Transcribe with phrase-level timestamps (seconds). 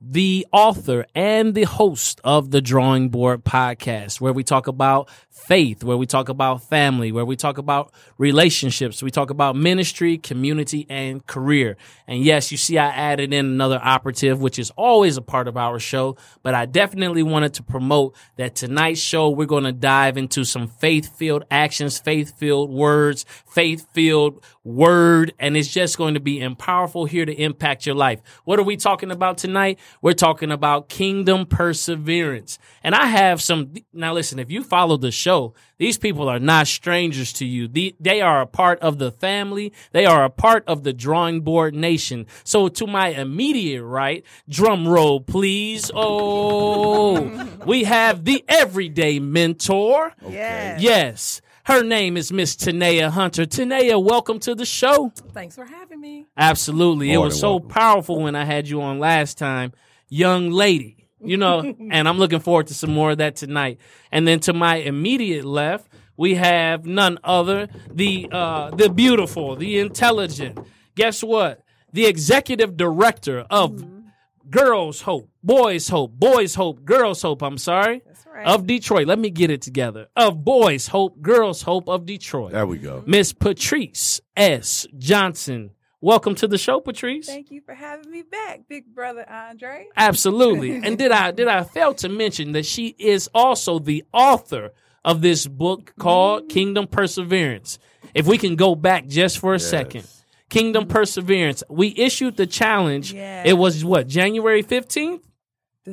[0.00, 5.82] the author and the host of the Drawing Board podcast, where we talk about faith,
[5.82, 10.86] where we talk about family, where we talk about relationships, we talk about ministry, community,
[10.88, 11.76] and career.
[12.06, 15.56] And yes, you see, I added in another operative, which is always a part of
[15.56, 20.16] our show, but I definitely wanted to promote that tonight's show, we're going to dive
[20.16, 26.14] into some faith filled actions, faith filled words, faith filled word, and it's just going
[26.14, 28.20] to be powerful here to impact your life.
[28.44, 29.78] What are we talking about tonight?
[30.02, 32.58] We're talking about kingdom perseverance.
[32.82, 36.66] And I have some, now listen, if you follow the show, these people are not
[36.66, 37.68] strangers to you.
[38.00, 39.72] they are a part of the family.
[39.92, 42.26] They are a part of the drawing board nation.
[42.44, 45.90] So to my immediate right, drum roll, please.
[45.94, 47.20] Oh,
[47.66, 50.12] we have the everyday mentor.
[50.22, 50.76] Okay.
[50.80, 51.40] Yes.
[51.66, 53.44] Her name is Miss Tanea Hunter.
[53.44, 55.10] Tanea, welcome to the show.
[55.32, 56.26] Thanks for having me.
[56.36, 57.08] Absolutely.
[57.08, 57.68] More it was so welcome.
[57.70, 59.72] powerful when I had you on last time.
[60.08, 63.80] Young lady, you know, and I'm looking forward to some more of that tonight.
[64.12, 69.80] And then to my immediate left, we have none other the uh, the beautiful, the
[69.80, 70.60] intelligent.
[70.94, 71.64] Guess what?
[71.92, 74.50] The executive director of mm-hmm.
[74.50, 77.42] Girls Hope, Boys Hope, Boys Hope, Girls Hope.
[77.42, 78.02] I'm sorry
[78.36, 78.46] right.
[78.46, 79.06] of Detroit.
[79.06, 80.08] Let me get it together.
[80.16, 82.52] Of Boys Hope, Girls Hope of Detroit.
[82.52, 83.02] There we go.
[83.06, 84.86] Miss Patrice S.
[84.98, 85.70] Johnson.
[86.00, 87.26] Welcome to the show, Patrice.
[87.26, 89.86] Thank you for having me back, big brother Andre.
[89.96, 90.76] Absolutely.
[90.84, 94.72] and did I did I fail to mention that she is also the author
[95.04, 96.48] of this book called mm.
[96.50, 97.78] Kingdom Perseverance?
[98.14, 99.68] If we can go back just for a yes.
[99.68, 100.06] second.
[100.48, 101.64] Kingdom Perseverance.
[101.68, 103.12] We issued the challenge.
[103.12, 103.42] Yeah.
[103.44, 105.22] It was what, January 15th?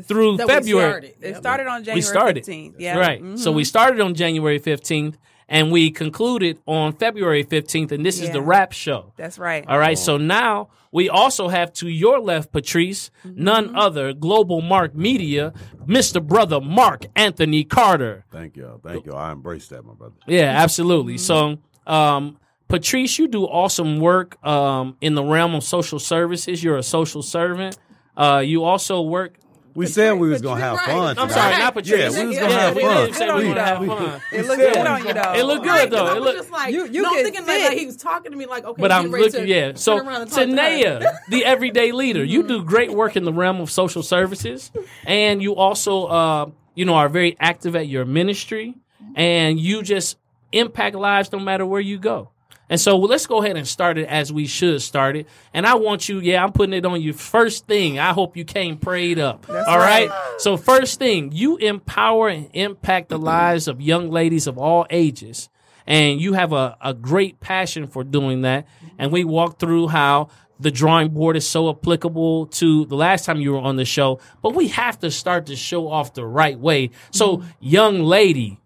[0.02, 1.14] Through February.
[1.22, 2.44] It started on January we started.
[2.44, 2.76] 15th.
[2.78, 2.98] Yeah.
[2.98, 3.22] Right.
[3.22, 3.36] Mm-hmm.
[3.38, 5.16] So we started on January 15th
[5.48, 8.26] and we concluded on February 15th and this yeah.
[8.26, 9.14] is the wrap show.
[9.18, 9.66] That's right.
[9.68, 9.98] All right.
[9.98, 10.02] Oh.
[10.02, 13.44] So now we also have to your left, Patrice, mm-hmm.
[13.44, 15.54] none other, Global Mark Media,
[15.86, 16.26] Mr.
[16.26, 18.26] Brother Mark Anthony Carter.
[18.32, 18.80] Thank you.
[18.84, 19.14] Thank you.
[19.14, 20.16] I embrace that, my brother.
[20.28, 21.16] Yeah, absolutely.
[21.16, 21.58] Mm-hmm.
[21.88, 22.38] So, um,
[22.68, 26.64] Patrice, you do awesome work um, in the realm of social services.
[26.64, 27.78] You're a social servant.
[28.16, 29.38] Uh, you also work
[29.76, 31.18] we said we was gonna have fun.
[31.18, 32.16] I'm sorry, not Patrice.
[32.16, 33.02] Yeah, we was gonna have fun.
[33.02, 34.22] We did say we were gonna have fun.
[34.32, 35.34] It looked good on you though.
[35.34, 36.16] It looked good though.
[36.16, 36.86] It looked just like you.
[36.86, 39.48] You no, I'm thinking like, he was talking to me like, okay, but I'm looking.
[39.48, 39.74] Yeah.
[39.76, 44.72] So Tanea, the everyday leader, you do great work in the realm of social services,
[45.06, 48.76] and you also, uh, you know, are very active at your ministry,
[49.16, 50.18] and you just
[50.52, 52.30] impact lives no matter where you go.
[52.74, 55.28] And so well, let's go ahead and start it as we should start it.
[55.54, 57.14] And I want you, yeah, I'm putting it on you.
[57.14, 59.46] First thing, I hope you came prayed up.
[59.46, 60.10] That's all right?
[60.10, 60.40] right.
[60.40, 65.50] So first thing, you empower and impact the lives of young ladies of all ages.
[65.86, 68.68] And you have a, a great passion for doing that.
[68.98, 70.30] And we walked through how
[70.60, 74.20] the drawing board is so applicable to the last time you were on the show,
[74.42, 76.90] but we have to start to show off the right way.
[77.12, 77.50] So, mm-hmm.
[77.60, 78.60] young lady.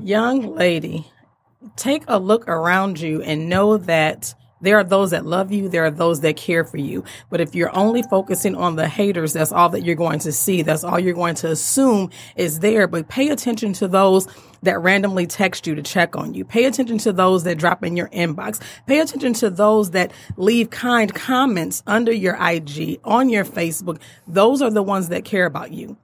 [0.00, 1.12] Young lady,
[1.76, 5.68] take a look around you and know that there are those that love you.
[5.68, 7.04] There are those that care for you.
[7.28, 10.62] But if you're only focusing on the haters, that's all that you're going to see.
[10.62, 12.86] That's all you're going to assume is there.
[12.86, 14.28] But pay attention to those
[14.62, 16.44] that randomly text you to check on you.
[16.44, 18.62] Pay attention to those that drop in your inbox.
[18.86, 24.00] Pay attention to those that leave kind comments under your IG, on your Facebook.
[24.28, 25.96] Those are the ones that care about you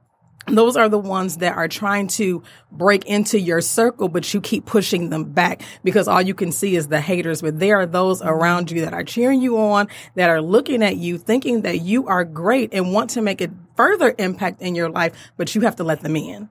[0.50, 2.42] those are the ones that are trying to
[2.72, 6.76] break into your circle, but you keep pushing them back because all you can see
[6.76, 7.42] is the haters.
[7.42, 10.96] But there are those around you that are cheering you on, that are looking at
[10.96, 14.90] you, thinking that you are great and want to make a further impact in your
[14.90, 16.48] life, but you have to let them in.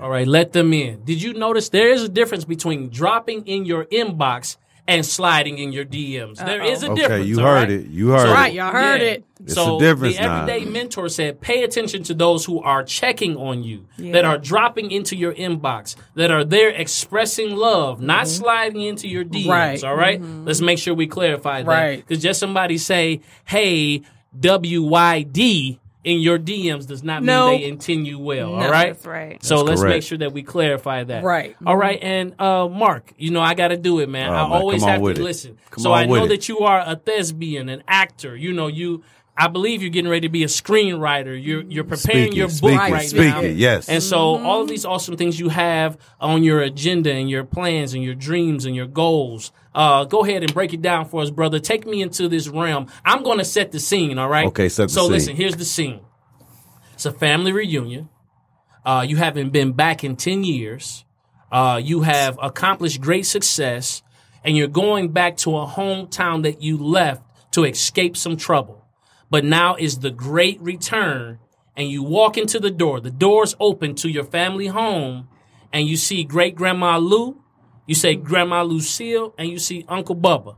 [0.00, 1.04] All right, let them in.
[1.04, 4.56] Did you notice there is a difference between dropping in your inbox
[4.88, 6.36] and sliding in your DMs.
[6.36, 7.20] There is a okay, difference.
[7.22, 7.70] Okay, you heard right?
[7.70, 7.86] it.
[7.86, 8.34] You heard so, it.
[8.34, 9.08] Right, y'all heard yeah.
[9.08, 9.24] it.
[9.42, 10.70] It's so a difference the everyday now.
[10.70, 14.12] mentor said, pay attention to those who are checking on you, yeah.
[14.12, 18.42] that are dropping into your inbox, that are there expressing love, not mm-hmm.
[18.42, 19.48] sliding into your DMs.
[19.48, 19.84] Right.
[19.84, 20.20] All right?
[20.20, 20.44] mm-hmm.
[20.44, 21.68] Let's make sure we clarify that.
[21.68, 22.06] Right.
[22.06, 24.02] Because just somebody say, hey,
[24.38, 27.48] WYD in your DMs does not mean no.
[27.48, 28.50] they intend you well.
[28.50, 28.94] No, all right.
[28.94, 29.44] That's right.
[29.44, 29.94] So that's let's correct.
[29.96, 31.24] make sure that we clarify that.
[31.24, 31.56] Right.
[31.66, 31.98] All right.
[32.00, 34.30] And uh, Mark, you know I got to do it, man.
[34.30, 35.18] Oh, I man, always have to it.
[35.18, 35.58] listen.
[35.70, 36.28] Come so I know it.
[36.28, 38.36] that you are a thespian, an actor.
[38.36, 39.02] You know you
[39.38, 41.40] I believe you're getting ready to be a screenwriter.
[41.42, 43.40] You're you're preparing Speaking, your book speaking, right speaking, now.
[43.40, 43.88] yes.
[43.88, 47.92] And so all of these awesome things you have on your agenda and your plans
[47.92, 49.52] and your dreams and your goals.
[49.74, 51.58] Uh, go ahead and break it down for us, brother.
[51.58, 52.86] Take me into this realm.
[53.04, 54.18] I'm going to set the scene.
[54.18, 54.46] All right.
[54.46, 55.12] Okay, set the so scene.
[55.12, 56.00] listen, here's the scene.
[56.94, 58.08] It's a family reunion.
[58.86, 61.04] Uh, you haven't been back in 10 years.
[61.52, 64.02] Uh, you have accomplished great success
[64.44, 67.22] and you're going back to a hometown that you left
[67.52, 68.75] to escape some trouble.
[69.36, 71.38] But now is the great return
[71.76, 73.00] and you walk into the door.
[73.00, 75.28] The door's open to your family home
[75.74, 77.42] and you see great grandma Lou,
[77.86, 80.56] you say grandma Lucille, and you see Uncle Bubba.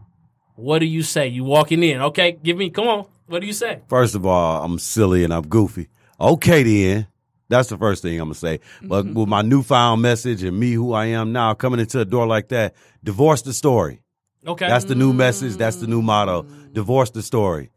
[0.55, 1.27] What do you say?
[1.27, 2.01] You walking in.
[2.03, 3.07] Okay, give me, come on.
[3.27, 3.81] What do you say?
[3.89, 5.89] First of all, I'm silly and I'm goofy.
[6.21, 7.09] Okay, then.
[7.49, 8.61] That's the first thing I'm gonna say.
[8.81, 9.15] But Mm-hmm.
[9.15, 12.51] with my newfound message and me who I am now, coming into a door like
[12.51, 14.03] that, divorce the story.
[14.47, 14.69] Okay.
[14.69, 15.57] That's the new message.
[15.57, 16.43] That's the new motto.
[16.73, 17.73] Divorce the story.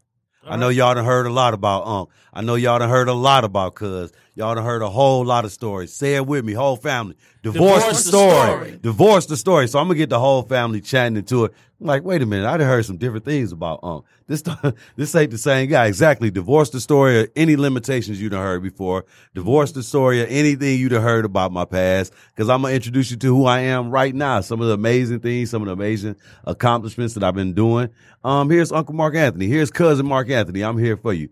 [0.46, 2.08] I know y'all done heard a lot about Unc.
[2.32, 4.12] I know y'all done heard a lot about Cuz.
[4.34, 5.92] Y'all done heard a whole lot of stories.
[5.92, 7.16] Say it with me, whole family.
[7.42, 8.46] Divorce, Divorce the, the story.
[8.46, 8.78] story.
[8.80, 9.68] Divorce the story.
[9.68, 11.52] So I'm gonna get the whole family chatting into it.
[11.82, 14.04] I'm like, wait a minute, I'd heard some different things about Unc.
[14.28, 14.44] This
[14.96, 15.86] this ain't the same guy.
[15.86, 16.30] Exactly.
[16.30, 19.04] Divorce the story of any limitations you done heard before.
[19.34, 22.12] Divorce the story of anything you done heard about my past.
[22.36, 24.42] Cause I'm gonna introduce you to who I am right now.
[24.42, 26.14] Some of the amazing things, some of the amazing
[26.44, 27.88] accomplishments that I've been doing.
[28.22, 29.48] Um, here's Uncle Mark Anthony.
[29.48, 30.62] Here's cousin Mark Anthony.
[30.62, 31.30] I'm here for you.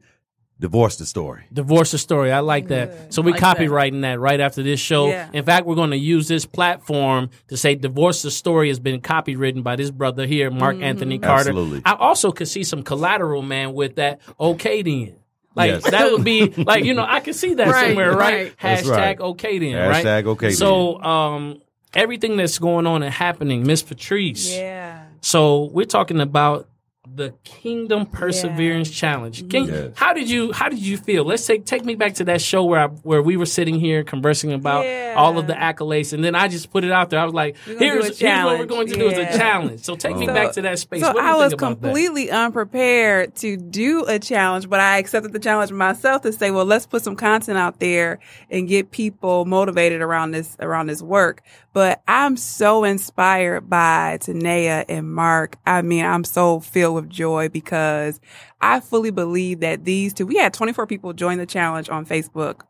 [0.61, 1.45] Divorce the story.
[1.53, 2.31] Divorce the story.
[2.31, 3.13] I like that.
[3.15, 4.21] So we Like copywriting that.
[4.21, 5.09] right after this show.
[5.09, 5.29] Yeah.
[5.33, 9.01] In fact, we're going to use this platform to say divorce the story has been
[9.01, 10.85] copywritten by this brother here, Mark Mm-hmm.
[10.85, 11.49] Anthony Carter.
[11.51, 11.83] Absolutely.
[11.87, 14.21] I also could see some collateral, man, with that.
[14.39, 15.17] Okay, then.
[15.57, 15.91] Like Yes.
[15.91, 18.55] that would be like you know I can see that Right, somewhere, right?
[18.63, 18.79] right.
[18.79, 19.21] Hashtag right.
[19.21, 20.05] okay then, right?
[20.05, 20.57] Hashtag okay then.
[20.57, 21.61] So um,
[21.93, 24.55] everything that's going on and happening, Miss Patrice.
[24.55, 25.07] Yeah.
[25.23, 26.69] So we're talking about
[27.13, 29.49] the Kingdom Perseverance Challenge.
[29.51, 29.93] Can, Yes.
[29.97, 31.25] How did you How did you feel?
[31.25, 34.05] Let's take take me back to that show where I, where we were sitting here
[34.05, 35.15] conversing about Yeah.
[35.17, 37.19] all of the accolades, and then I just put it out there.
[37.21, 38.69] I was like, We're gonna do "Here's a here's what we're challenge.
[38.71, 41.01] going to do is a challenge." So take me So- back to that space.
[41.03, 41.87] So what do you I was think about that?
[41.89, 46.65] completely unprepared to do a challenge, but I accepted the challenge myself to say, well,
[46.65, 48.19] let's put some content out there
[48.51, 51.43] and get people motivated around this around this work.
[51.73, 55.57] But I'm so inspired by Tanea and Mark.
[55.65, 58.21] I mean, I'm so filled with joy because
[58.61, 62.63] I fully believe that these two, we had 24 people join the challenge on Facebook,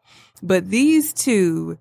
[0.43, 1.79] but these two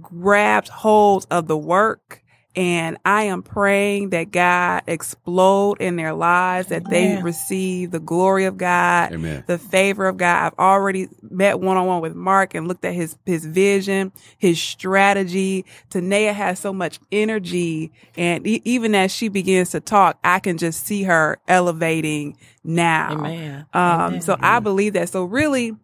[0.00, 2.22] grabbed hold of the work
[2.56, 8.44] and I am praying that God explode in their lives, that they receive the glory
[8.44, 9.44] of God, Amen.
[9.46, 10.46] the favor of God.
[10.46, 14.60] I've already met one on one with Mark and looked at his his vision, his
[14.60, 15.64] strategy.
[15.90, 20.58] Tanea has so much energy, and e- even as she begins to talk, I can
[20.58, 23.12] just see her elevating now.
[23.12, 23.66] Amen.
[23.72, 24.20] Um, Amen.
[24.22, 25.08] so I believe that.
[25.08, 25.76] So really,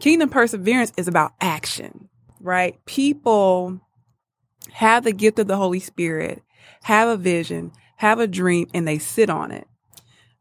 [0.00, 2.08] kingdom perseverance is about action,
[2.40, 2.84] right?
[2.86, 3.80] People
[4.72, 6.42] have the gift of the Holy Spirit,
[6.84, 9.66] have a vision, have a dream, and they sit on it.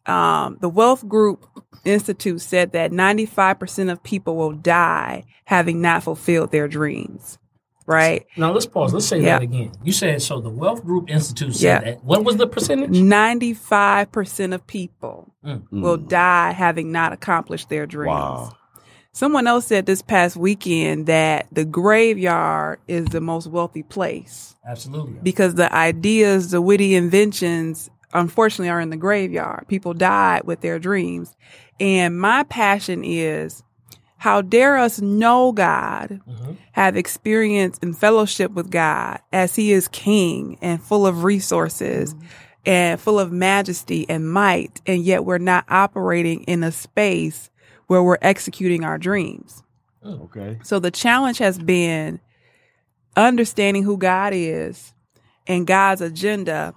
[0.06, 1.46] Um, the Wealth Group
[1.84, 7.38] Institute said that 95% of people will die having not fulfilled their dreams,
[7.86, 8.26] right?
[8.38, 8.94] Now let's pause.
[8.94, 9.40] Let's say Yeah.
[9.40, 9.72] that again.
[9.84, 10.40] You said so.
[10.40, 11.80] The Wealth Group Institute said Yeah.
[11.92, 12.04] that.
[12.06, 12.92] What was the percentage?
[12.92, 15.64] 95% of people Mm.
[15.72, 18.10] will die having not accomplished their dreams.
[18.16, 18.52] Wow.
[19.18, 25.18] Someone else said this past weekend that the graveyard is the most wealthy place Absolutely.
[25.24, 29.68] because the ideas, the witty inventions, unfortunately, are in the graveyard.
[29.68, 31.36] People died with their dreams.
[31.80, 33.64] And my passion is
[34.18, 36.52] how dare us know God, mm-hmm.
[36.74, 42.28] have experience and fellowship with God as He is King and full of resources mm-hmm.
[42.68, 47.50] and full of majesty and might, and yet we're not operating in a space
[47.88, 49.64] where we're executing our dreams.
[50.04, 50.60] Oh, okay.
[50.64, 52.20] So the challenge has been
[53.16, 54.94] understanding who God is
[55.48, 56.74] and God's agenda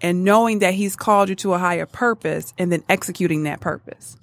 [0.00, 4.16] and knowing that he's called you to a higher purpose and then executing that purpose.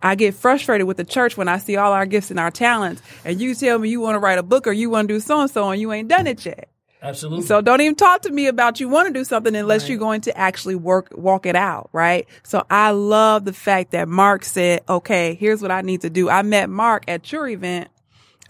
[0.00, 3.02] I get frustrated with the church when I see all our gifts and our talents
[3.24, 5.20] and you tell me you want to write a book or you want to do
[5.20, 6.68] so and so and you ain't done it yet.
[7.02, 7.46] Absolutely.
[7.46, 10.20] So don't even talk to me about you want to do something unless you're going
[10.22, 12.26] to actually work, walk it out, right?
[12.42, 16.28] So I love the fact that Mark said, okay, here's what I need to do.
[16.28, 17.88] I met Mark at your event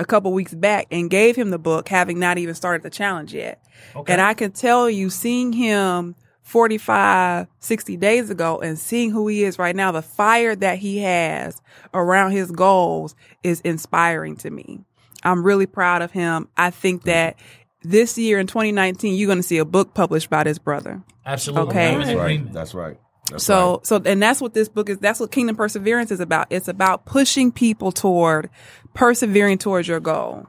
[0.00, 3.35] a couple weeks back and gave him the book, having not even started the challenge
[3.35, 3.62] yet.
[3.95, 4.12] Okay.
[4.12, 9.45] And I can tell you, seeing him 45, 60 days ago and seeing who he
[9.45, 11.61] is right now, the fire that he has
[11.93, 14.81] around his goals is inspiring to me.
[15.25, 16.49] I'm really proud of him.
[16.57, 17.37] I think that
[17.82, 21.02] this year in 2019, you're going to see a book published by this brother.
[21.25, 21.68] Absolutely.
[21.68, 21.94] Okay.
[21.94, 22.99] I'm in That's right.
[23.30, 23.87] That's so right.
[23.87, 27.04] so and that's what this book is that's what kingdom perseverance is about it's about
[27.04, 28.49] pushing people toward
[28.94, 30.47] persevering towards your goal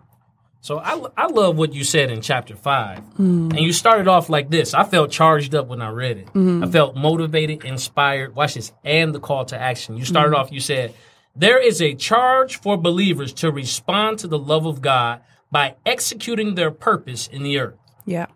[0.61, 2.99] So I, I love what you said in chapter five.
[3.15, 3.51] Mm.
[3.51, 4.73] And you started off like this.
[4.73, 6.27] I felt charged up when I read it.
[6.27, 6.63] Mm-hmm.
[6.63, 8.35] I felt motivated, inspired.
[8.35, 8.71] Watch this.
[8.83, 9.97] And the call to action.
[9.97, 10.41] You started mm-hmm.
[10.41, 10.93] off, you said,
[11.35, 15.21] there is a charge for believers to respond to the love of God
[15.51, 17.77] by executing their purpose in the earth.
[18.05, 18.27] yeah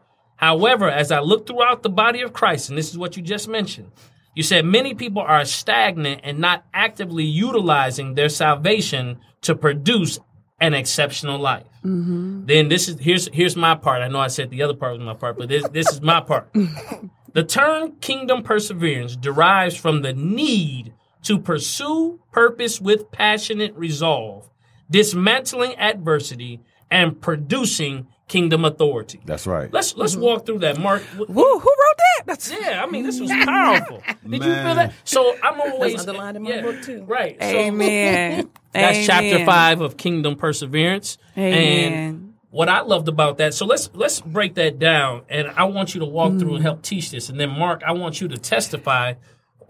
[0.43, 3.47] However, as I look throughout the body of Christ, and this is what you just
[3.47, 3.91] mentioned,
[4.35, 10.19] you said many people are stagnant and not actively utilizing their salvation to produce
[10.59, 11.65] an exceptional life.
[11.85, 12.45] Mm-hmm.
[12.45, 14.01] Then this is here's here's my part.
[14.01, 16.19] I know I said the other part was my part, but this this is my
[16.19, 16.49] part.
[17.33, 20.93] the term kingdom perseverance derives from the need
[21.23, 24.49] to pursue purpose with passionate resolve,
[24.89, 26.59] dismantling adversity,
[26.93, 29.19] and producing kingdom authority.
[29.25, 29.71] That's right.
[29.73, 31.03] Let's let's walk through that, Mark.
[31.17, 34.01] Woo, who wrote that that's Yeah, I mean this was powerful.
[34.23, 34.93] Did you feel that?
[35.03, 37.03] So I'm always That's underlined in my yeah, book, too.
[37.03, 37.35] Right.
[37.41, 41.17] So amen that's chapter five of Kingdom Perseverance.
[41.37, 41.93] Amen.
[41.93, 45.93] And what I loved about that, so let's let's break that down, and I want
[45.95, 46.55] you to walk through Mm.
[46.57, 49.13] and help teach this, and then Mark, I want you to testify.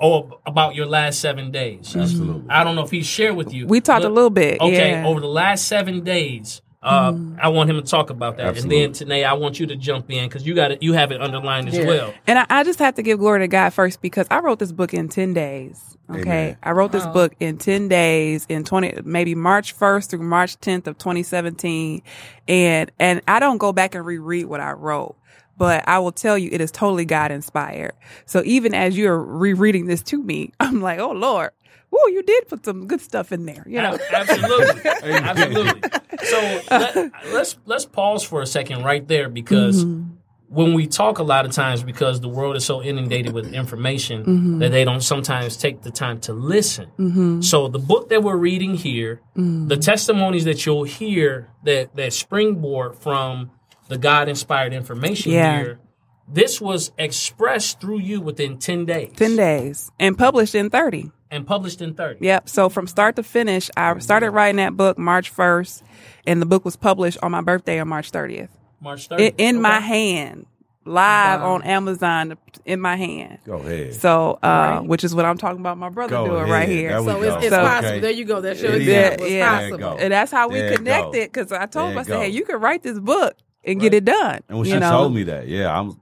[0.01, 1.95] Oh, about your last seven days.
[1.95, 2.49] Absolutely.
[2.49, 3.67] I don't know if he shared with you.
[3.67, 5.05] We talked but- a little bit, Okay, yeah.
[5.07, 8.83] over the last seven days, uh, I want him to talk about that, Absolutely.
[8.83, 10.83] and then Tanea, I want you to jump in because you got it.
[10.83, 11.85] You have it underlined as Yeah.
[11.85, 12.13] well.
[12.27, 14.71] And I, I just have to give glory to God first because I wrote this
[14.71, 15.97] book in 10 days.
[16.09, 16.21] Okay.
[16.21, 16.57] Amen.
[16.61, 17.13] I wrote this Wow.
[17.13, 22.01] book in 10 days in 20, maybe March 1st through March 10th of 2017.
[22.47, 25.15] And, and I don't go back and reread what I wrote.
[25.57, 27.93] But I will tell you, it is totally God inspired.
[28.25, 31.51] So even as you're rereading this to me, I'm like, oh Lord,
[31.95, 33.97] whoa, you did put some good stuff in there, you know?
[34.11, 35.81] Absolutely, absolutely.
[36.25, 36.95] So let,
[37.33, 40.11] let's let's pause for a second right there because Mm-hmm.
[40.47, 44.23] when we talk a lot of times because the world is so inundated with information
[44.23, 44.59] Mm-hmm.
[44.59, 47.41] that they don't sometimes take the time to listen.
[47.41, 49.67] So the book that we're reading here, Mm-hmm.
[49.67, 53.51] the testimonies that you'll hear that that springboard from
[53.89, 55.57] the God inspired information Yeah.
[55.57, 55.79] here.
[56.25, 61.11] This was expressed through you within 10 days 10 days and published in 30.
[61.33, 62.23] And published in 30.
[62.23, 62.47] Yep.
[62.47, 65.81] So from start to finish, I started writing that book March 1st,
[66.27, 68.49] and the book was published on my birthday on March 30th.
[68.79, 69.33] March In, 30th.
[69.39, 69.87] in my Okay.
[69.87, 70.45] hand,
[70.85, 71.53] live Wow.
[71.53, 73.39] on Amazon, in my hand.
[73.47, 73.95] Go ahead.
[73.95, 74.79] So, uh, Right.
[74.87, 76.49] which is what I'm talking about my brother Go doing ahead.
[76.51, 76.91] right here.
[77.01, 77.37] So it's, go.
[77.39, 77.87] it's So- possible.
[77.89, 77.99] Okay.
[77.99, 78.41] There you go.
[78.41, 78.87] That's your It is.
[78.87, 79.25] example.
[79.27, 79.59] Yeah, It's yeah.
[79.59, 79.77] Possible.
[79.77, 79.97] go.
[79.99, 82.45] And that's how we There connected because I told him, I you said, hey, you
[82.45, 84.41] can write this book and get it done.
[84.49, 84.91] And when you she know?
[84.91, 85.97] told me that, yeah, I'm,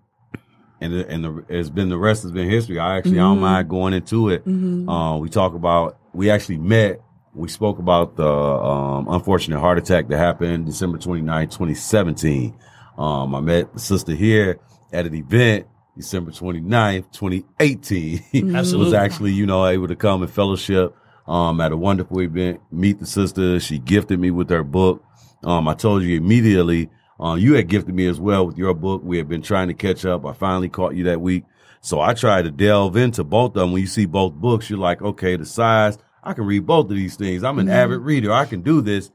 [0.81, 2.79] and the, and the, it's been the rest has been history.
[2.79, 3.33] I actually I Mm-hmm.
[3.35, 4.41] don't mind going into it.
[4.47, 7.01] Uh, we talk about we actually met.
[7.33, 12.53] We spoke about the um, unfortunate heart attack that happened December 29, 2017.
[12.97, 14.59] Um, I met the sister here
[14.91, 18.23] at an event December 29th, 2018.
[18.47, 18.97] was Absolutely.
[18.97, 20.95] actually, you know, able to come and fellowship
[21.27, 23.59] um, at a wonderful event, meet the sister.
[23.59, 25.03] She gifted me with her book.
[25.43, 26.89] Um, I told you immediately,
[27.21, 29.01] uh, you had gifted me as well with your book.
[29.03, 30.25] We had been trying to catch up.
[30.25, 31.43] I finally caught you that week.
[31.81, 33.71] So I tried to delve into both of them.
[33.71, 36.95] When you see both books, you're like, okay, the size, I can read both of
[36.95, 37.43] these things.
[37.43, 38.31] I'm an avid reader.
[38.31, 39.11] I can do this.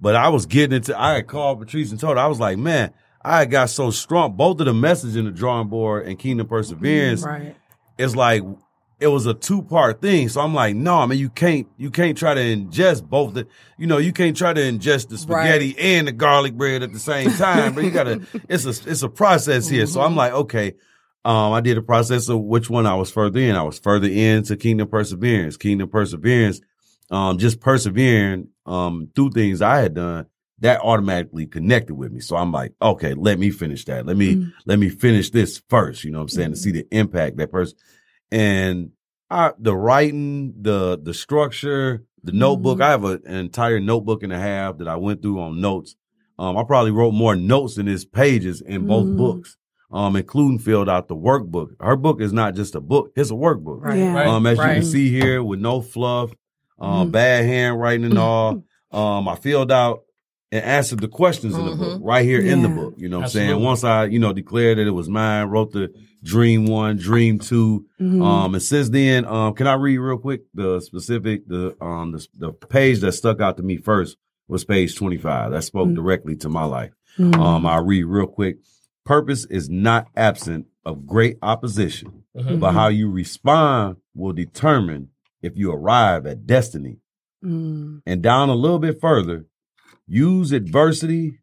[0.00, 2.58] But I was getting into, I had called Patrice and told her, I was like,
[2.58, 4.36] man, I got so strong.
[4.36, 7.56] Both of the message in the drawing board and Kingdom Perseverance Right.
[7.98, 8.42] it's like
[8.98, 10.28] it was a two part thing.
[10.28, 13.46] So I'm like, no, I mean, you can't, you can't try to ingest both the,
[13.78, 16.98] you know, you can't try to ingest the spaghetti and the garlic bread at the
[16.98, 19.86] same time, but you gotta, it's a, it's a process here.
[19.86, 20.74] So I'm like, okay,
[21.24, 23.54] um, I did a process of which one I was further in.
[23.54, 26.60] I was further into Kingdom Perseverance, Kingdom Perseverance,
[27.10, 30.26] um, just persevering, um, through things I had done
[30.60, 32.20] that automatically connected with me.
[32.20, 34.06] So I'm like, okay, let me finish that.
[34.06, 36.02] Let me, let me finish this first.
[36.02, 36.50] You know what I'm saying?
[36.52, 37.76] To see the impact that person
[38.30, 38.90] and
[39.30, 42.80] I, the writing, the the structure, the notebook.
[42.80, 45.96] I have a, an entire notebook and a half that I went through on notes.
[46.38, 49.56] Um, I probably wrote more notes than his pages in both books,
[49.90, 51.70] um, including filled out the workbook.
[51.80, 53.80] Her book is not just a book; it's a workbook.
[53.82, 53.98] Right.
[53.98, 54.34] Yeah.
[54.34, 56.32] Um, as you can see here, with no fluff,
[56.78, 58.64] um, bad handwriting and all.
[58.92, 60.02] Um, I filled out
[60.52, 62.94] and answered the questions in the book right here in the book.
[62.96, 63.60] You know what I'm saying?
[63.60, 67.86] Once I, you know, declared that it was mine, wrote the dream one, dream 2
[68.00, 68.22] Mm-hmm.
[68.22, 72.26] Um, and since then, um, can I read real quick the specific, the, um, the,
[72.34, 74.16] the page that stuck out to me first
[74.48, 75.50] was page 25.
[75.52, 76.92] That spoke directly to my life.
[77.18, 78.58] Um, I'll read real quick.
[79.04, 82.60] Purpose is not absent of great opposition, Mhm.
[82.60, 85.08] but how you respond will determine
[85.42, 86.98] if you arrive at destiny.
[87.44, 88.02] Mm.
[88.06, 89.46] And down a little bit further,
[90.06, 91.40] use adversity,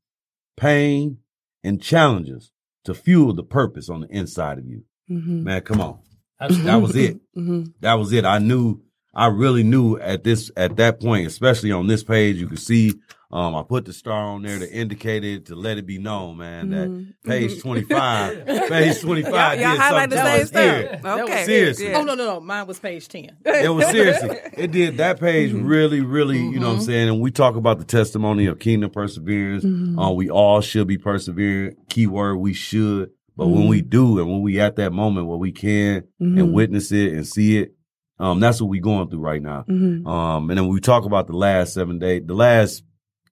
[0.58, 1.18] pain,
[1.64, 2.52] and challenges
[2.86, 4.84] to fuel the purpose on the inside of you.
[5.10, 5.44] Mhm.
[5.44, 6.00] Man, come on.
[6.40, 7.20] That was it.
[7.38, 7.64] Mm-hmm.
[7.80, 8.26] That was it.
[8.26, 8.82] I knew.
[9.16, 12.94] I really knew at this at that point, especially on this page, you could see.
[13.34, 16.38] Um, I put the star on there to indicate it to let it be known,
[16.38, 21.00] man, that page twenty five, page 25 Y'all, y'all highlight the same Here.
[21.00, 21.20] stuff.
[21.22, 21.44] Okay.
[21.44, 21.90] Seriously.
[21.90, 21.98] Yeah.
[21.98, 22.40] Oh no, no, no.
[22.40, 23.32] Mine was page ten.
[23.44, 24.38] It was seriously.
[24.56, 27.10] It did that page really, really, you know what I'm saying?
[27.10, 29.66] And we talk about the testimony of kingdom perseverance.
[29.66, 31.76] Uh, we all should be persevering.
[31.90, 33.10] Keyword, we should.
[33.36, 36.92] But when we do and when we at that moment where we can and witness
[36.92, 37.74] it and see it,
[38.20, 39.66] um, that's what we going through right now.
[39.68, 42.84] Um, and then we talk about the last seven days, the last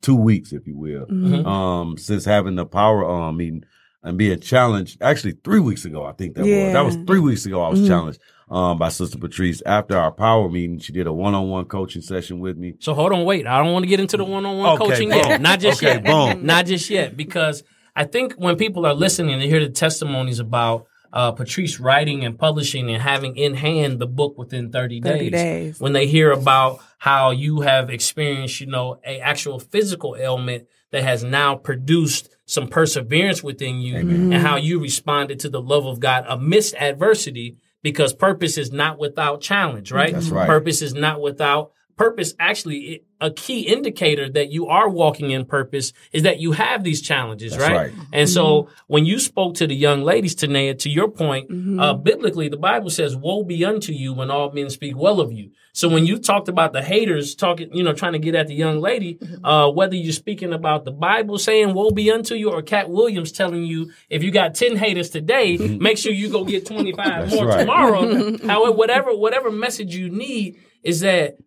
[0.02, 1.46] two weeks, if you will, Mhm.
[1.46, 3.64] um, since having the power um meeting
[4.04, 4.98] and being challenged.
[5.02, 6.74] Actually, three weeks ago, I think that was.
[6.74, 7.62] That was three weeks ago.
[7.62, 7.88] I was Mhm.
[7.88, 10.80] challenged um by Sister Patrice after our power meeting.
[10.80, 12.74] She did a one on one coaching session with me.
[12.80, 13.46] So hold on, wait.
[13.48, 15.18] I don't want to get into the one-on-one Okay, coaching boom.
[15.20, 15.42] yet.
[15.42, 16.04] Not just Okay, yet.
[16.04, 16.46] boom.
[16.46, 17.64] Not just yet, because
[17.96, 22.24] I think when people are listening and they hear the testimonies about uh, Patrice writing
[22.24, 25.80] and publishing and having in hand the book within 30 days, 30 days.
[25.80, 31.04] when they hear about how you have experienced, you know, a actual physical ailment that
[31.04, 36.00] has now produced some perseverance within you and how you responded to the love of
[36.00, 40.14] God amidst adversity because purpose is not without challenge, right?
[40.14, 40.46] That's right.
[40.48, 41.72] Purpose is not without
[42.02, 42.34] purpose.
[42.40, 47.02] Actually, a key indicator that you are walking in purpose is that you have these
[47.02, 47.76] challenges, That's right?
[47.76, 47.94] right.
[48.12, 51.80] And so when you spoke to the young ladies, Tanea, to your point, Mm-hmm.
[51.80, 55.32] uh, biblically, the Bible says, woe be unto you when all men speak well of
[55.32, 55.52] you.
[55.74, 58.56] So when you talked about the haters talking, you know, trying to get at the
[58.56, 59.46] young lady, Mm-hmm.
[59.46, 63.32] uh, whether you're speaking about the Bible saying woe be unto you or Katt Williams
[63.32, 67.46] telling you if you got 10 haters today, make sure you go get 25 more
[67.46, 67.60] right.
[67.60, 68.02] tomorrow.
[68.52, 71.38] However, whatever, whatever message you need is that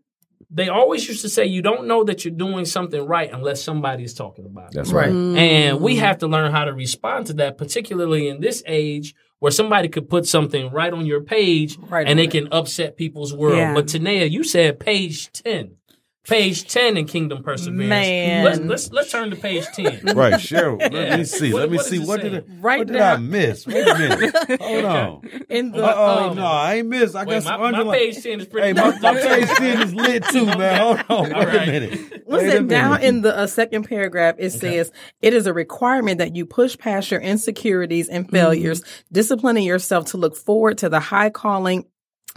[0.51, 4.05] they always used to say you don't know that you're doing something right unless somebody
[4.05, 4.75] is talking about it.
[4.75, 5.07] That's Right.
[5.07, 5.13] right.
[5.13, 6.05] And we mm-hmm.
[6.05, 10.09] have to learn how to respond to that, particularly in this age where somebody could
[10.09, 13.59] put something right on your page Right and on it can upset people's world.
[13.59, 13.75] Yeah.
[13.75, 15.77] But Tanea, you said page 10.
[16.27, 17.87] Page 10 in Kingdom Perseverance.
[17.89, 18.45] Man.
[18.45, 19.85] Let's, let's, let's turn to page 10.
[20.17, 20.81] Right, Cheryl.
[20.81, 21.17] Let Yeah.
[21.19, 21.53] me see.
[21.53, 21.99] What- Let me what see.
[21.99, 23.67] What did, I, Right what did now- I miss?
[23.67, 24.61] Wait a minute.
[24.63, 25.31] Hold on.
[25.51, 27.15] In the Oh um, no, I ain't miss.
[27.15, 27.99] I Wait, got my, some my underline.
[27.99, 30.81] page 10 is pretty Hey, my, my page ten is lit too, man.
[30.81, 31.25] Hold on.
[31.25, 31.69] Wait right.
[31.69, 31.91] a minute.
[31.91, 36.19] Wait a Listen, down in the uh, second paragraph, it says it is a requirement
[36.19, 41.01] that you push past your insecurities and failures, disciplining yourself to look forward to the
[41.01, 41.85] high calling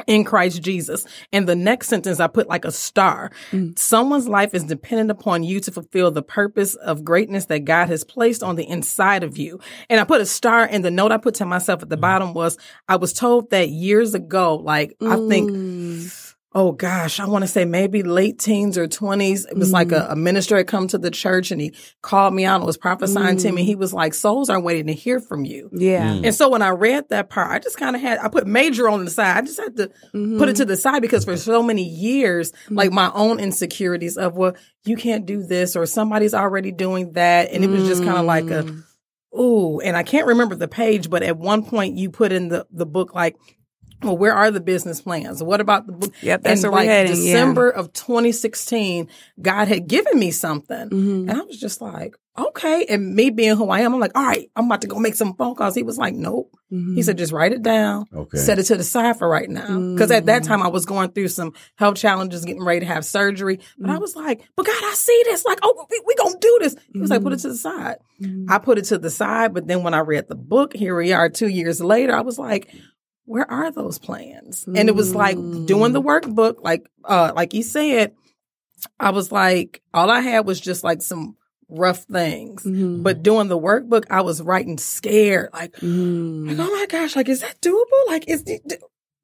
[0.05, 1.05] in Christ Jesus.
[1.33, 3.31] And the next sentence, I put like a star.
[3.51, 3.77] Mm.
[3.77, 8.03] Someone's life is dependent upon you to fulfill the purpose of greatness that God has
[8.03, 9.60] placed on the inside of you.
[9.89, 12.01] And I put a star and the note I put to myself at the mm.
[12.01, 12.57] bottom was,
[12.88, 16.26] I was told that years ago, like I think mm.
[16.53, 19.47] Oh gosh, I want to say maybe late teens or 20s.
[19.47, 20.13] It was like a, mm-hmm.
[20.13, 23.38] a minister had come to the church and he called me out and was prophesying
[23.38, 23.63] to me.
[23.63, 23.65] Mm.
[23.65, 25.69] He was like, souls are waiting to hear from you.
[25.73, 26.13] Yeah.
[26.13, 26.25] Mm.
[26.25, 28.89] And so when I read that part, I just kind of had, I put major
[28.89, 29.38] on the side.
[29.38, 30.53] I just had to put it mm-hmm.
[30.53, 32.95] to the side because for so many years, like mm-hmm.
[32.95, 34.55] my own insecurities of, well,
[34.86, 37.51] you can't do this or somebody's already doing that.
[37.51, 38.83] And it was just kind of like a, mm.
[39.38, 42.65] ooh, and I can't remember the page, but at one point you put in the,
[42.71, 43.36] the book like,
[44.03, 45.41] well, where are the business plans?
[45.41, 46.13] What about the book?
[46.21, 47.33] Yep, that's and where we're like heading, yeah.
[47.33, 49.07] December of 2016,
[49.41, 50.89] God had given me something.
[50.89, 51.29] Mm-hmm.
[51.29, 52.86] And I was just like, okay.
[52.88, 55.15] And me being who I am, I'm like, all right, I'm about to go make
[55.15, 55.73] some phone calls.
[55.73, 56.51] He was like, nope.
[56.71, 56.95] Mm-hmm.
[56.95, 58.05] He said, just write it down.
[58.13, 58.38] Okay.
[58.38, 59.65] Set it to the side for right now.
[59.93, 60.25] Because at Mm.
[60.27, 63.60] that time I was going through some health challenges, getting ready to have surgery.
[63.79, 63.95] But Mm.
[63.95, 65.45] I was like, but God, I see this.
[65.45, 66.75] Like, oh, we, we gonna do this.
[66.93, 67.95] He was like, put it to the side.
[68.21, 68.51] Mm-hmm.
[68.51, 69.53] I put it to the side.
[69.53, 72.38] But then when I read the book, here we are two years later, I was
[72.38, 72.69] like,
[73.27, 74.65] where are those plans?
[74.67, 75.35] And it was like
[75.65, 78.13] doing the workbook, like, uh, like you said,
[78.99, 81.35] I was like, all I had was just like some
[81.67, 82.63] rough things.
[82.63, 83.03] Mm-hmm.
[83.03, 86.47] But doing the workbook, I was writing scared, like, Mm-hmm.
[86.47, 88.07] like, oh my gosh, like, is that doable?
[88.07, 88.77] Like, is it, do-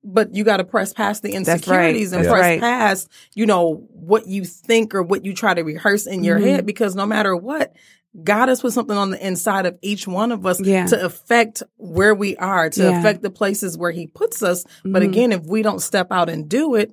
[0.04, 1.54] but you got to press past the That's right.
[1.56, 2.60] insecurities and That's press right.
[2.60, 6.44] past, you know, what you think or what you try to rehearse in your Mhm.
[6.44, 7.74] head, because no matter what,
[8.22, 10.86] God has put something on the inside of each one of us Yeah.
[10.88, 13.00] to affect where we are, to Yeah.
[13.00, 14.64] affect the places where He puts us.
[14.86, 15.06] But Mhm.
[15.10, 16.92] again, if we don't step out and do it,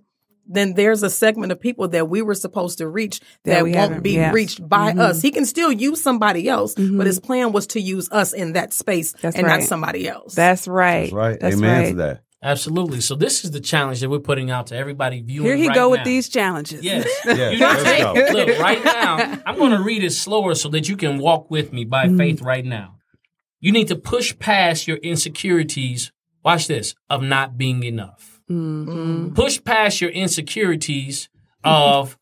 [0.52, 4.02] then there's a segment of people that we were supposed to reach That that, won't
[4.02, 4.32] be yeah.
[4.32, 4.98] reached by Mhm.
[4.98, 5.22] us.
[5.22, 6.96] He can still use somebody else, Mhm.
[6.98, 9.60] but his plan was to use us in that space That's and right.
[9.60, 10.34] not somebody else.
[10.34, 11.02] That's right.
[11.02, 11.40] That's right.
[11.40, 11.90] That's Amen right.
[11.90, 12.20] to that.
[12.42, 13.00] Absolutely.
[13.02, 15.46] So this is the challenge that we're putting out to everybody viewing.
[15.46, 16.82] Here he right go with these challenges.
[16.82, 17.06] Yes.
[17.26, 18.12] Yes, You let's take- go.
[18.32, 21.72] Look, right now, I'm going to read it slower so that you can walk with
[21.72, 22.96] me by faith right now.
[23.60, 26.12] You need to push past your insecurities.
[26.42, 28.40] Watch this of not being enough.
[28.50, 29.34] Mm-hmm.
[29.34, 31.28] Push past your insecurities
[31.62, 32.16] of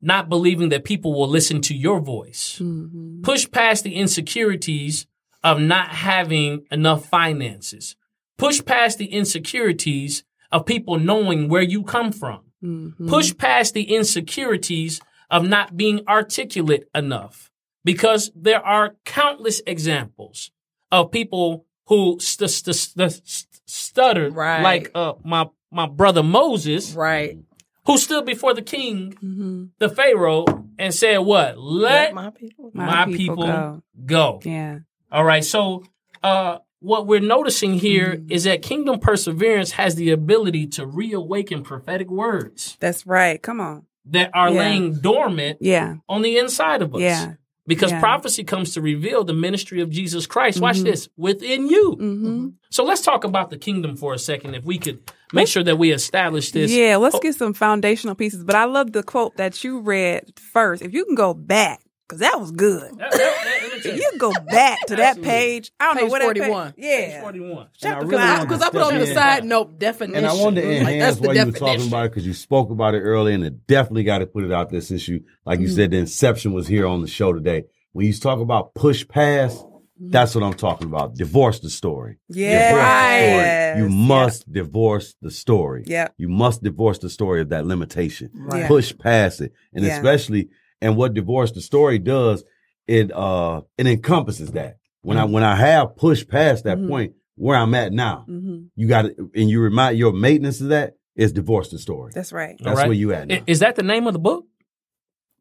[0.00, 2.60] not believing that people will listen to your voice.
[2.62, 3.22] Mm-hmm.
[3.22, 5.06] Push past the insecurities
[5.42, 7.96] of not having enough finances.
[8.40, 12.40] Push past the insecurities of people knowing where you come from.
[12.64, 13.08] Mhm.
[13.08, 15.00] Push past the insecurities
[15.30, 17.50] of not being articulate enough
[17.84, 20.50] because there are countless examples
[20.90, 24.62] of people who st- st- st- st- stuttered Right.
[24.62, 27.38] like uh, my my brother Moses Right.
[27.86, 29.70] who stood before the king Mhm.
[29.78, 30.44] the Pharaoh
[30.78, 32.70] and said what let Let my people.
[32.74, 33.82] my, people, go.
[34.04, 34.40] go.
[34.44, 34.80] Yeah.
[35.12, 35.44] All right.
[35.44, 35.84] So,
[36.22, 38.32] uh, what we're noticing here Mm-hmm.
[38.32, 43.40] is that kingdom perseverance has the ability to reawaken prophetic words That's right.
[43.40, 43.84] Come on.
[44.06, 44.58] that are Yeah.
[44.58, 45.96] laying dormant Yeah.
[46.08, 47.00] on the inside of us.
[47.00, 47.34] Yeah.
[47.66, 48.00] Because Yeah.
[48.00, 50.60] prophecy comes to reveal the ministry of Jesus Christ.
[50.60, 50.84] Watch Mhm.
[50.84, 51.96] this within you.
[52.00, 52.48] Mm-hmm.
[52.70, 54.54] So let's talk about the kingdom for a second.
[54.54, 54.98] If we could
[55.32, 56.72] make sure that we establish this.
[56.72, 57.20] Yeah, let's Oh.
[57.20, 58.42] get some foundational pieces.
[58.42, 60.82] But I love the quote that you read first.
[60.82, 62.90] If you can go back, because that was good.
[62.98, 64.10] That- that- that- let me tell If you.
[64.12, 66.72] you go back to that page, I don't know Page what that 41.
[66.72, 67.20] Page, yeah.
[67.22, 67.66] 41.
[67.80, 68.48] Shut I the really fuck.
[68.48, 69.14] Because I put on the Yeah.
[69.14, 70.16] side note definition.
[70.16, 72.70] And I wanted to Like, enhance that's what you were talking about because you spoke
[72.70, 75.20] about it earlier, and it definitely got to put it out this issue.
[75.46, 75.76] Like you Mm-hmm.
[75.76, 77.64] said, the inception was here on the show today.
[77.92, 79.64] When you talk about push past,
[80.02, 81.14] that's what I'm talking about.
[81.14, 82.18] Divorce the story.
[82.28, 82.70] Yeah.
[82.70, 83.76] Divorce the Yes.
[83.76, 83.82] story.
[83.84, 85.84] You must divorce the story.
[85.86, 86.08] Yeah.
[86.18, 88.30] You must divorce the story of that limitation.
[88.34, 88.66] Right.
[88.66, 89.52] Push past it.
[89.74, 89.96] And Yeah.
[89.96, 90.48] especially,
[90.80, 92.44] and what divorce the story does,
[92.86, 94.76] it uh it encompasses that.
[95.02, 96.88] When I when I have pushed past that Mhm.
[96.88, 100.68] point where I'm at now, hmm you got to, and you remind your maintenance of
[100.68, 102.12] that is divorce the story.
[102.14, 102.56] That's right.
[102.58, 102.88] That's All right.
[102.88, 103.38] where you at now.
[103.46, 104.44] Is that the name of the book?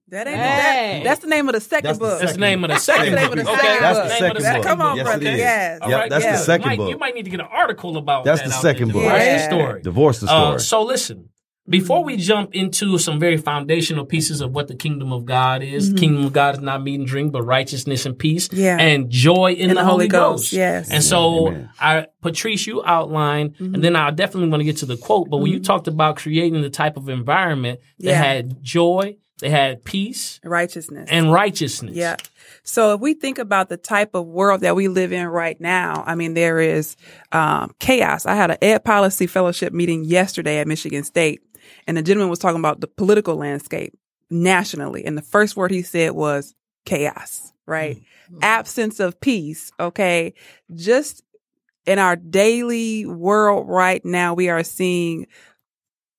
[0.09, 0.41] That ain't Hey.
[0.41, 2.19] that, That's the name of the second That's the book.
[2.19, 3.35] That's the name of the second That's the book.
[3.37, 4.07] name of the Okay, second That's book.
[4.07, 4.65] the name of second That- book.
[4.65, 5.21] come on, yes, brother.
[5.27, 5.39] It is.
[5.39, 5.79] Yes.
[5.81, 6.31] All Yep, right, that's yeah.
[6.31, 6.89] the second you might, book.
[6.89, 8.31] You might need to get an article about that.
[8.31, 9.03] That's that the second book.
[9.03, 9.37] Divorce Yeah.
[9.37, 9.81] the story.
[9.83, 10.55] Divorce the story.
[10.55, 11.29] Uh, so listen,
[11.69, 15.93] before we jump into some very foundational pieces of what the kingdom of God is,
[15.93, 18.59] kingdom of God is not meat and drink, but righteousness and peace, Mm-hmm.
[18.61, 18.77] Yeah.
[18.79, 20.51] and joy in, the, Holy Ghost.
[20.51, 20.89] yes.
[20.89, 21.69] And so, Amen.
[21.79, 23.75] I Patrice, you outlined, Mm-hmm.
[23.75, 25.29] and then I definitely want to get to the quote.
[25.29, 28.15] But when you talked about creating the type of environment that Yeah.
[28.15, 31.07] had joy, they had peace Righteousness.
[31.09, 31.95] and righteousness.
[31.95, 32.17] Yeah.
[32.63, 36.03] So if we think about the type of world that we live in right now,
[36.05, 36.97] I mean, there is
[37.31, 38.25] um, chaos.
[38.25, 41.41] I had an ed policy fellowship meeting yesterday at Michigan State,
[41.87, 43.97] and the gentleman was talking about the political landscape
[44.29, 45.05] nationally.
[45.05, 46.55] And the first word he said was
[46.85, 48.01] chaos, right?
[48.41, 49.71] Absence of peace.
[49.79, 50.33] Okay.
[50.75, 51.23] Just
[51.85, 55.27] in our daily world right now, we are seeing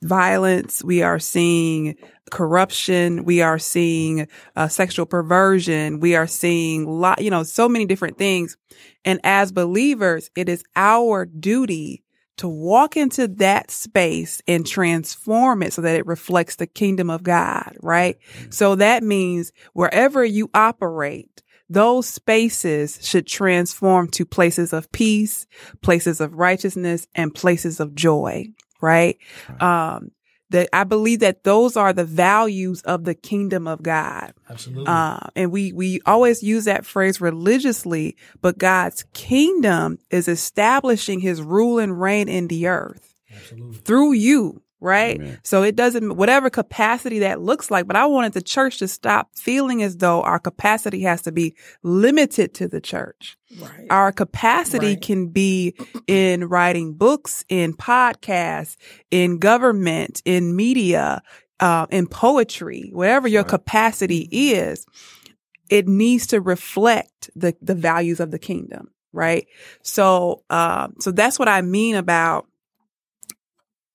[0.02, 0.82] violence.
[0.82, 1.96] We are seeing
[2.30, 3.24] corruption.
[3.24, 6.00] We are seeing uh, sexual perversion.
[6.00, 8.56] We are seeing lot, you know, so many different things.
[9.04, 12.02] And as believers, it is our duty
[12.40, 17.22] to walk into that space and transform it so that it reflects the kingdom of
[17.22, 18.16] God, right?
[18.48, 25.46] So that means wherever you operate, those spaces should transform to places of peace,
[25.82, 28.46] places of righteousness, and places of joy,
[28.80, 29.18] right?
[29.60, 30.10] Um,
[30.50, 34.32] that I believe that those are the values of the kingdom of God.
[34.48, 34.86] Absolutely.
[34.86, 41.40] Uh, and we, we always use that phrase religiously, but God's kingdom is establishing his
[41.40, 43.78] rule and reign in the earth Absolutely.
[43.78, 44.62] through you.
[44.80, 45.16] Right.
[45.16, 45.38] Amen.
[45.42, 49.28] So it doesn't, whatever capacity that looks like, but I wanted the church to stop
[49.36, 53.36] feeling as though our capacity has to be limited to the church.
[53.58, 53.86] Right.
[53.90, 55.00] Our capacity Right.
[55.02, 55.74] can be
[56.06, 58.76] in writing books, in podcasts,
[59.10, 61.22] in government, in media,
[61.60, 63.50] uh, in poetry, whatever your Right.
[63.50, 64.86] capacity is,
[65.68, 69.46] it needs to reflect the, the values of the kingdom, right?
[69.82, 72.46] So, um, so that's what I mean about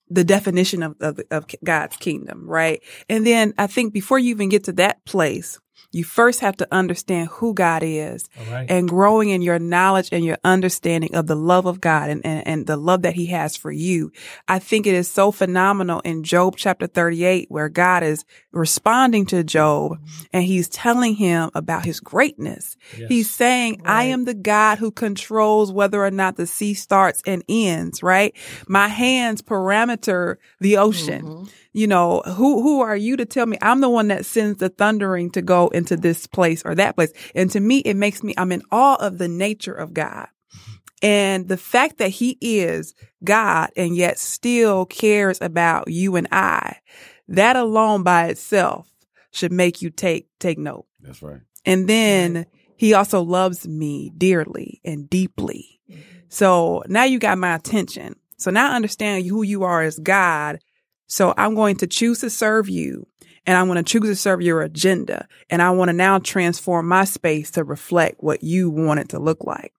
[0.10, 2.82] the definition of, of, of God's kingdom, right?
[3.10, 5.60] And then I think before you even get to that place,
[5.92, 8.70] you first have to understand who God is All right.
[8.70, 12.48] and growing in your knowledge and your understanding of the love of God and, and,
[12.48, 14.12] and the love that he has for you.
[14.48, 19.44] I think it is so phenomenal in Job chapter 38 where God is responding to
[19.44, 19.98] Job
[20.34, 22.78] and he's telling him about his greatness.
[22.98, 23.10] Yes.
[23.10, 27.44] He's saying, I am the God who controls whether or not the sea starts and
[27.48, 28.36] ends, right?
[28.68, 31.26] My hands parameter the ocean.
[31.26, 31.50] Mm-hmm.
[31.74, 34.70] You know, who, who are you to tell me I'm the one that sends the
[34.70, 37.12] thundering to go into this place or that place?
[37.34, 40.28] And to me, it makes me, I'm in awe of the nature of God.
[41.02, 46.78] And the fact that he is God and yet still cares about you and I,
[47.28, 48.90] that alone by itself
[49.32, 50.86] should make you take, take note.
[51.02, 51.42] That's right.
[51.66, 52.46] And then
[52.78, 55.82] he also loves me dearly and deeply.
[55.90, 56.02] Mm-hmm.
[56.30, 58.16] So now you got my attention.
[58.38, 60.60] So now I understand who you are as God.
[61.08, 63.08] So I'm going to choose to serve you
[63.46, 65.28] and I want to choose to serve your agenda.
[65.50, 69.20] And I want to now transform my space to reflect what you want it to
[69.20, 69.74] look like.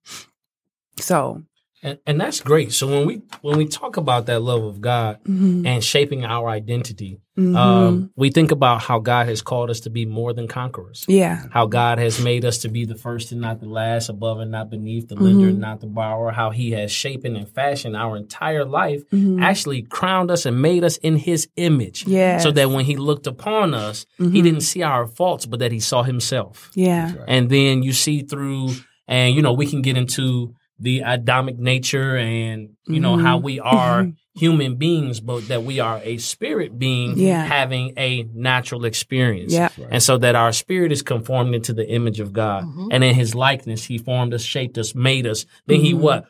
[0.99, 1.43] So
[1.83, 2.73] And, and that's great.
[2.73, 5.67] So when we when we talk about that love of God Mm-hmm.
[5.67, 10.07] and shaping our identity, um, we think about how God has called us to be
[10.07, 11.05] more than conquerors.
[11.07, 11.45] Yeah.
[11.51, 14.51] How God has made us to be the first and not the last, above and
[14.51, 15.49] not beneath, the lender Mm-hmm.
[15.51, 16.31] and not the borrower.
[16.33, 19.43] How He has shaped and fashioned our entire life, Mm-hmm.
[19.43, 22.07] actually crowned us and made us in His image.
[22.07, 22.43] Yes.
[22.43, 25.81] So that when He looked upon us, He didn't see our faults, but that He
[25.81, 27.13] saw Himself Yeah.
[27.29, 28.71] and then you see through
[29.09, 33.47] and you know we can get into the adamic nature and you know how mm-hmm.
[33.47, 34.39] we are mm-hmm.
[34.39, 37.45] human beings but that we are a spirit being Yeah.
[37.45, 39.53] having a natural experience.
[39.53, 39.71] Yeah.
[39.91, 42.65] and so that our spirit is conformed into the image of god.
[42.65, 42.89] Mm-hmm.
[42.91, 45.47] And in his likeness he formed us shaped us made us.
[45.67, 46.27] Then he what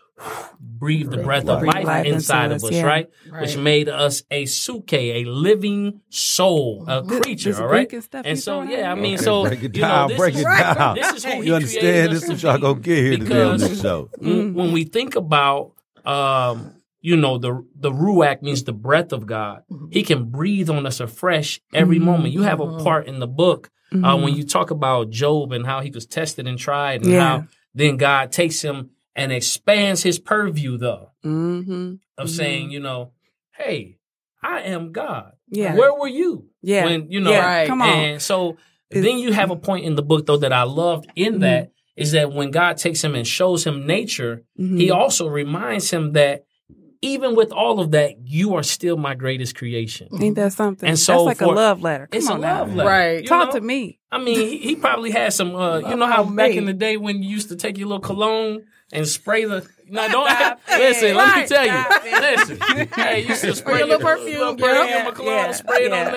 [0.60, 2.82] breathed the breath of life, life inside of us yeah.
[2.82, 3.10] right?
[3.40, 8.36] which made us a suke a living soul a creature This all right and you
[8.36, 10.94] so yeah i mean Okay, so break it you know, this break is- it down.
[10.96, 12.12] this is who he You understand?
[12.12, 12.62] This is to what y'all be.
[12.62, 14.10] gonna get here today on Because- this show.
[14.18, 15.72] when, when we think about
[16.04, 20.86] um you know the the ruach means the breath of god he can breathe on
[20.86, 24.70] us afresh every moment you have a part in the book uh, when you talk
[24.70, 27.20] about job and how he was tested and tried and Yeah.
[27.40, 31.94] how then god takes him and expands his purview though Mm-hmm.
[32.18, 33.10] of saying you know
[33.56, 33.98] hey
[34.42, 35.74] i am god Yeah.
[35.74, 36.84] where were you Yeah.
[36.84, 37.44] when you know Yeah.
[37.46, 37.66] Right.
[37.68, 37.88] Come on.
[37.88, 38.56] and so
[38.90, 41.40] then you have a point in the book though that I loved in Mm-hmm.
[41.42, 44.76] that is that when God takes him and shows him nature, Mm-hmm.
[44.76, 46.44] he also reminds him that
[47.02, 50.08] even with all of that, you are still my greatest creation.
[50.20, 50.88] Ain't that something?
[50.88, 52.06] And so That's like for- a love letter.
[52.06, 52.88] Come It's on a love letter.
[52.88, 53.22] Right.
[53.22, 53.60] you Talk know?
[53.60, 53.98] to me.
[54.10, 55.54] I mean, he, he probably had some.
[55.54, 56.58] Uh, you know how back me.
[56.58, 59.66] in the day when you used to take your little cologne and spray the.
[59.88, 60.78] No, don't Stop it.
[60.80, 61.14] listen.
[61.14, 61.72] Let me tell you.
[61.72, 62.20] it.
[62.58, 62.88] Listen.
[62.96, 65.04] Hey, you should spray your little perfume, little yeah.
[65.04, 66.06] perfume, a cologne, Yeah, spray it yeah.
[66.06, 66.12] on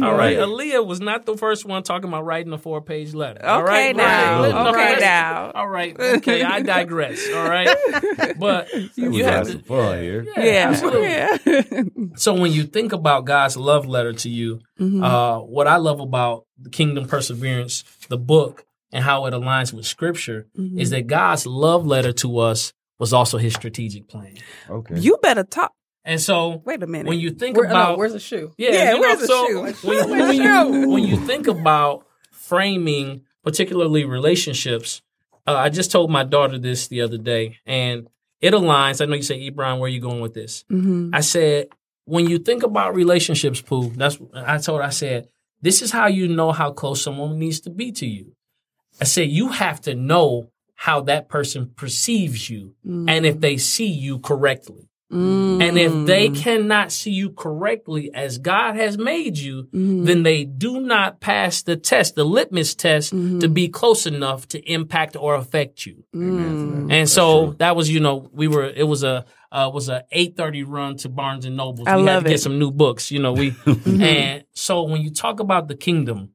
[0.00, 0.08] there.
[0.08, 3.44] All right, Aaliyah was not the first one talking about writing a four-page letter.
[3.44, 4.40] All Okay right, now.
[4.42, 4.54] Right.
[4.68, 5.50] Okay let's- now.
[5.54, 6.00] All right.
[6.00, 7.28] Okay, I digress.
[7.34, 7.68] All right,
[8.38, 9.64] but We you had have some to.
[9.64, 10.26] fun here.
[10.36, 10.68] Yeah.
[10.70, 11.08] absolutely.
[11.08, 11.82] Yeah.
[12.16, 15.04] So when you think about God's love letter to you, Mm-hmm.
[15.04, 19.86] uh, what I love about the Kingdom Perseverance, the book, and how it aligns with
[19.86, 20.78] Scripture Mm-hmm.
[20.78, 24.34] is that God's love letter to us was also His strategic plan.
[24.68, 24.98] Okay.
[24.98, 25.72] you better talk.
[26.04, 27.06] And so Wait a minute.
[27.08, 28.52] when you think Where, no, about where's the shoe?
[28.58, 29.60] yeah, Yeah, you know, where's the so shoe?
[29.62, 30.88] When, Where's when the you, shoe?
[30.90, 35.02] when you think about framing, particularly relationships,
[35.46, 38.08] uh, I just told my daughter this the other day, and
[38.40, 39.00] it aligns.
[39.00, 40.64] I know you say, Ebron, where are you going with this?
[40.70, 41.10] Mhm.
[41.14, 41.68] I said,
[42.06, 45.28] when you think about relationships, Pooh, that's I told her, I said,
[45.62, 48.32] this is how you know how close someone needs to be to you.
[49.00, 53.86] I said, you have to know how that person perceives you and if they see
[53.90, 54.88] you correctly.
[55.12, 55.60] Mm.
[55.60, 60.04] And if they cannot see you correctly as God has made you, Mm-hmm.
[60.04, 64.60] then they do not pass the test, the litmus test, to be close enough to
[64.72, 66.04] impact or affect you.
[66.14, 66.92] Mm.
[66.92, 68.64] And so that was, you know, we were.
[68.64, 71.88] It was a uh, was a eight thirty run to Barnes and Nobles.
[71.88, 73.10] I we had love to get some new books.
[73.10, 76.30] You know, we and so when you talk about the kingdom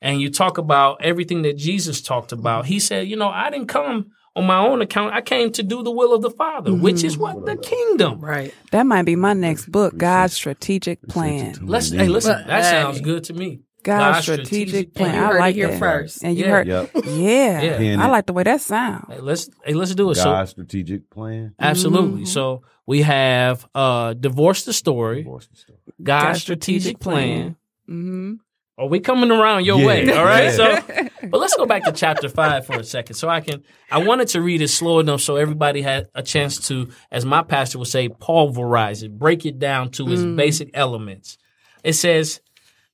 [0.00, 3.68] and you talk about everything that Jesus talked about, he said, you know, I didn't
[3.68, 5.14] come on my own account.
[5.14, 8.20] I came to do the will of the Father, which is what the kingdom.
[8.20, 8.54] Right.
[8.72, 11.56] That might be my next book, God's Strategic Plan.
[11.62, 12.32] Let's hey, listen.
[12.32, 12.70] But, that hey.
[12.70, 13.60] sounds good to me.
[13.82, 15.14] God's strategic plan.
[15.14, 15.78] You I heard it like here that.
[15.78, 16.22] first.
[16.22, 16.50] And you Yeah.
[16.50, 16.90] heard, Yep.
[17.06, 18.04] yeah, Yeah.
[18.04, 19.06] I like the way that sounds.
[19.08, 20.16] Hey, let's hey, let's do it.
[20.16, 21.54] So God's strategic plan.
[21.58, 22.26] absolutely.
[22.26, 25.78] So we have uh divorce the story, Divorce the story.
[26.02, 27.56] God's God's strategic strategic plan.
[27.86, 28.34] hmm
[28.80, 29.86] Are we coming around your Yeah.
[29.86, 30.12] way?
[30.12, 30.44] All right.
[30.44, 30.50] Yeah.
[30.50, 33.62] So, but let's go back to chapter five for a second, so I can.
[33.90, 37.42] I wanted to read it slow enough so everybody had a chance to, as my
[37.42, 40.34] pastor would say, pulverize it, break it down to its mm.
[40.34, 41.36] basic elements.
[41.84, 42.40] It says,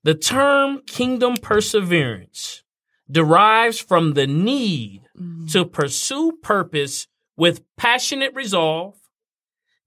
[0.03, 2.65] the term kingdom perseverance
[3.09, 5.51] derives from the need mm.
[5.53, 8.97] to pursue purpose with passionate resolve,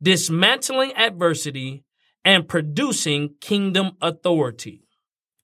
[0.02, 1.84] dismantling adversity,
[2.24, 4.86] and producing kingdom authority.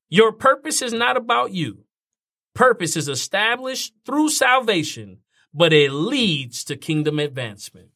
[0.09, 1.79] Your purpose is not about you.
[2.53, 5.19] Purpose is established through salvation,
[5.53, 7.89] but it leads to kingdom advancement.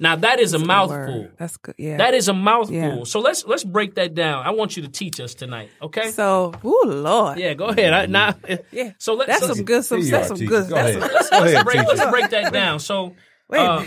[0.00, 1.22] Now that is a mouthful.
[1.22, 1.32] Word.
[1.38, 1.76] That's good.
[1.78, 1.98] Yeah.
[1.98, 2.74] That is a mouthful.
[2.74, 3.04] Yeah.
[3.04, 4.44] So let's let's break that down.
[4.44, 6.10] I want you to teach us tonight, okay?
[6.10, 7.38] so, ooh, Lord.
[7.38, 7.92] yeah, go ahead.
[7.92, 8.34] I, now,
[8.72, 8.90] Yeah.
[8.98, 10.48] So let's That's so, some good, some, that's some teacher.
[10.50, 10.68] good.
[10.68, 11.02] Go That's ahead.
[11.02, 12.80] some, let's, Go let's ahead, break, let's break that down.
[12.80, 13.14] So
[13.48, 13.60] wait.
[13.60, 13.84] uh,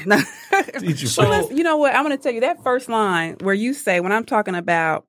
[0.53, 0.63] a.
[0.79, 1.93] Teach you So- But you know what?
[1.93, 5.05] I'm going to tell you that first line where you say, when I'm talking about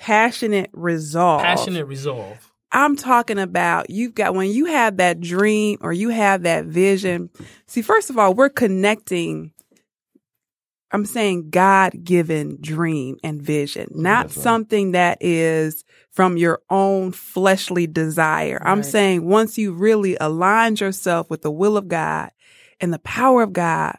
[0.00, 2.50] passionate resolve, passionate resolve.
[2.72, 7.30] I'm talking about you've got when you have that dream or you have that vision.
[7.66, 9.52] See, first of all, we're connecting.
[10.92, 14.30] I'm saying God given dream and vision, not right.
[14.30, 18.60] something that is from your own fleshly desire.
[18.64, 22.30] I'm saying once you really aligned yourself with the will of God
[22.80, 23.96] and the power of God,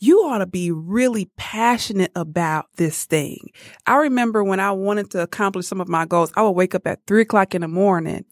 [0.00, 3.50] you ought to be really passionate about this thing.
[3.86, 6.86] I remember when I wanted to accomplish some of my goals, I would wake up
[6.86, 8.24] at three o'clock in the morning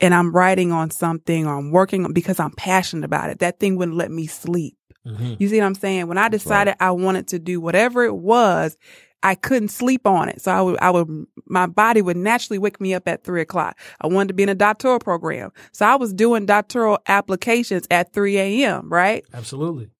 [0.00, 3.40] and I'm writing on something or I'm working on because I'm passionate about it.
[3.40, 4.76] That thing wouldn't let me sleep.
[5.04, 5.34] Mm-hmm.
[5.38, 6.06] You see what I'm saying?
[6.06, 8.76] When I decided I wanted to do whatever it was,
[9.22, 10.40] I couldn't sleep on it.
[10.40, 13.78] So I would, I would, my body would naturally wake me up at three o'clock.
[14.00, 15.50] I wanted to be in a doctoral program.
[15.72, 19.24] So I was doing doctoral applications at 3 a.m., right?
[19.34, 19.90] Absolutely.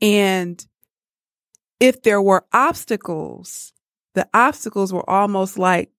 [0.00, 0.64] And
[1.80, 3.72] if there were obstacles,
[4.14, 5.90] the obstacles were almost like,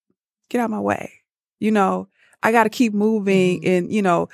[0.49, 1.13] get out of my way.
[1.59, 2.07] You know,
[2.41, 3.69] I got to keep moving mm-hmm.
[3.69, 4.29] and, you know,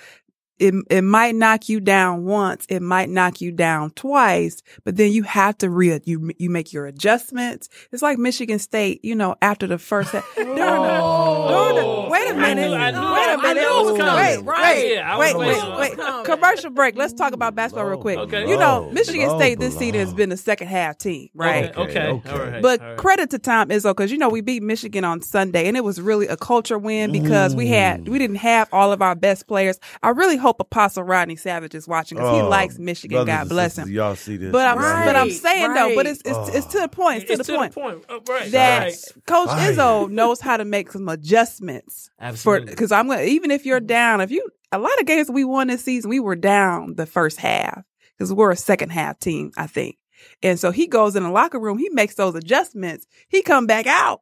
[0.60, 2.66] it, it might knock you down once.
[2.70, 6.72] It might knock you down twice, but then you have to re, you, you make
[6.72, 7.70] your adjustments.
[7.92, 10.24] It's like Michigan State, you know, after the first, during
[10.56, 13.80] the, during the, wait a I minute, knew- I knew- wait I a minute, knew
[13.80, 14.16] it was coming.
[14.16, 14.78] wait, Right.
[14.78, 16.96] wait, Yeah, wait, wait, wait, commercial break.
[16.96, 18.02] Let's talk about basketball real oh.
[18.02, 18.18] quick.
[18.20, 18.48] Okay.
[18.48, 18.94] You know, oh.
[18.94, 21.76] Michigan low State this season has been a second half team, right?
[21.76, 21.82] Okay.
[21.86, 22.06] Okay.
[22.06, 22.52] Okay, okay.
[22.52, 22.62] right.
[22.62, 22.98] But all right.
[22.98, 26.02] credit to Tom Izzo because you know we beat Michigan on Sunday and it was
[26.02, 29.80] really a culture win because we had we didn't have all of our best players.
[30.04, 33.16] I really hope Apostle Rodney Savage is watching because he Oh, likes Michigan.
[33.16, 33.96] brothers God and bless sisters, him.
[33.96, 34.52] Y'all see this?
[34.52, 36.08] But I'm Right, but I'm saying though, but right.
[36.08, 36.88] it's it's, it's to the oh.
[36.88, 37.24] point.
[37.24, 38.52] It's to it's the point Oh, right.
[38.52, 38.96] that right.
[39.26, 39.74] Coach Fire.
[39.74, 42.68] Izzo knows how to make some adjustments Absolutely.
[42.72, 45.68] because I'm gonna even if you're down, if you a lot of games we won
[45.68, 47.84] this season, we were down the first half
[48.18, 49.98] because we're a second half team, I think.
[50.42, 53.86] And so he goes in the locker room, he makes those adjustments, he come back
[53.88, 54.22] out,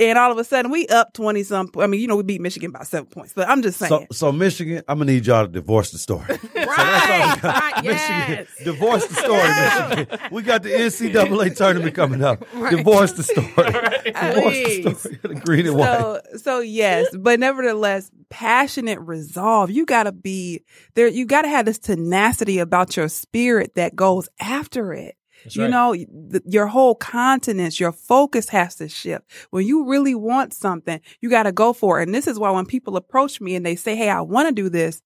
[0.00, 1.70] and all of a sudden we up twenty some.
[1.78, 3.90] I mean, you know, we beat Michigan by seven points, but I'm just saying.
[3.90, 6.26] So, so Michigan, I'm gonna need y'all to divorce the story.
[6.70, 7.96] Right, right, Michigan,
[8.28, 8.48] yes.
[8.62, 10.28] divorce the story, Michigan.
[10.30, 12.40] We got the NCAA tournament coming up.
[12.70, 13.46] Divorce the story.
[13.46, 15.18] Divorce the story.
[15.22, 15.88] The green and white.
[15.88, 19.70] So, so yes, but nevertheless, passionate resolve.
[19.70, 20.62] You gotta be
[20.94, 21.08] there.
[21.08, 25.16] You gotta have this tenacity about your spirit that goes after it.
[25.44, 25.70] That's you right.
[25.70, 29.24] know, th- your whole continence, your focus has to shift.
[29.50, 32.04] When you really want something, you got to go for it.
[32.08, 34.54] And this is why when people approach me and they say, Hey, I want to
[34.54, 35.02] do this,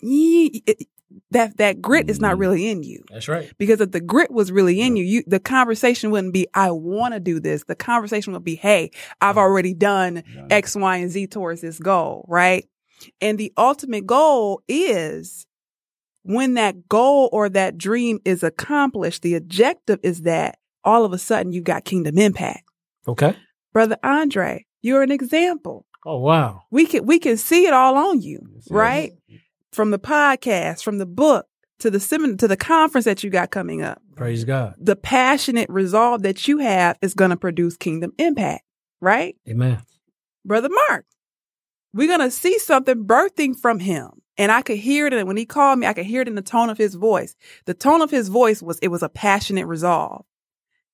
[0.00, 0.86] ye- it-
[1.30, 3.02] that, that grit is not really in you.
[3.10, 3.50] That's right.
[3.56, 7.14] Because if the grit was really in you, you, the conversation wouldn't be, I want
[7.14, 7.64] to do this.
[7.64, 8.90] The conversation would be, Hey,
[9.20, 12.68] I've already done X, Y, and Z towards this goal, right?
[13.22, 15.46] And the ultimate goal is
[16.28, 21.18] when that goal or that dream is accomplished, the objective is that all of a
[21.18, 22.64] sudden you got kingdom impact.
[23.06, 23.34] Okay.
[23.72, 25.86] Brother Andre, you're an example.
[26.04, 26.62] Oh wow.
[26.70, 28.70] We can, we can see it all on you, Yes.
[28.70, 29.12] right?
[29.72, 31.46] From the podcast, from the book
[31.78, 34.00] to the seminar, to the conference that you got coming up.
[34.16, 34.74] Praise God.
[34.78, 38.64] The passionate resolve that you have is going to produce kingdom impact,
[39.00, 39.36] right?
[39.48, 39.80] Amen.
[40.44, 41.06] Brother Mark,
[41.94, 44.08] we're going to see something birthing from him.
[44.38, 45.12] And I could hear it.
[45.12, 47.34] And when he called me, I could hear it in the tone of his voice.
[47.66, 50.24] The tone of his voice was, it was a passionate resolve.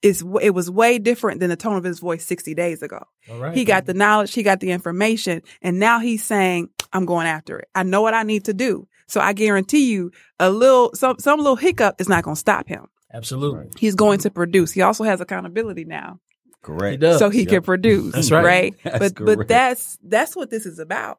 [0.02, 3.04] It's, it was way different than the tone of his voice 60 days ago.
[3.30, 3.54] All right.
[3.54, 7.58] He got the knowledge, he got the information, and now he's saying, I'm going after
[7.58, 7.68] it.
[7.74, 8.88] I know what I need to do.
[9.06, 12.66] So I guarantee you a little, some, some little hiccup is not going to stop
[12.68, 12.86] him.
[13.12, 13.70] Absolutely.
[13.78, 14.72] He's going to produce.
[14.72, 16.18] He also has accountability now
[16.64, 16.92] Correct.
[16.92, 17.18] He does.
[17.18, 17.48] so he Yep.
[17.48, 18.14] can produce.
[18.14, 18.74] That's right.
[18.82, 19.38] That's but correct.
[19.38, 21.18] but that's that's what this is about.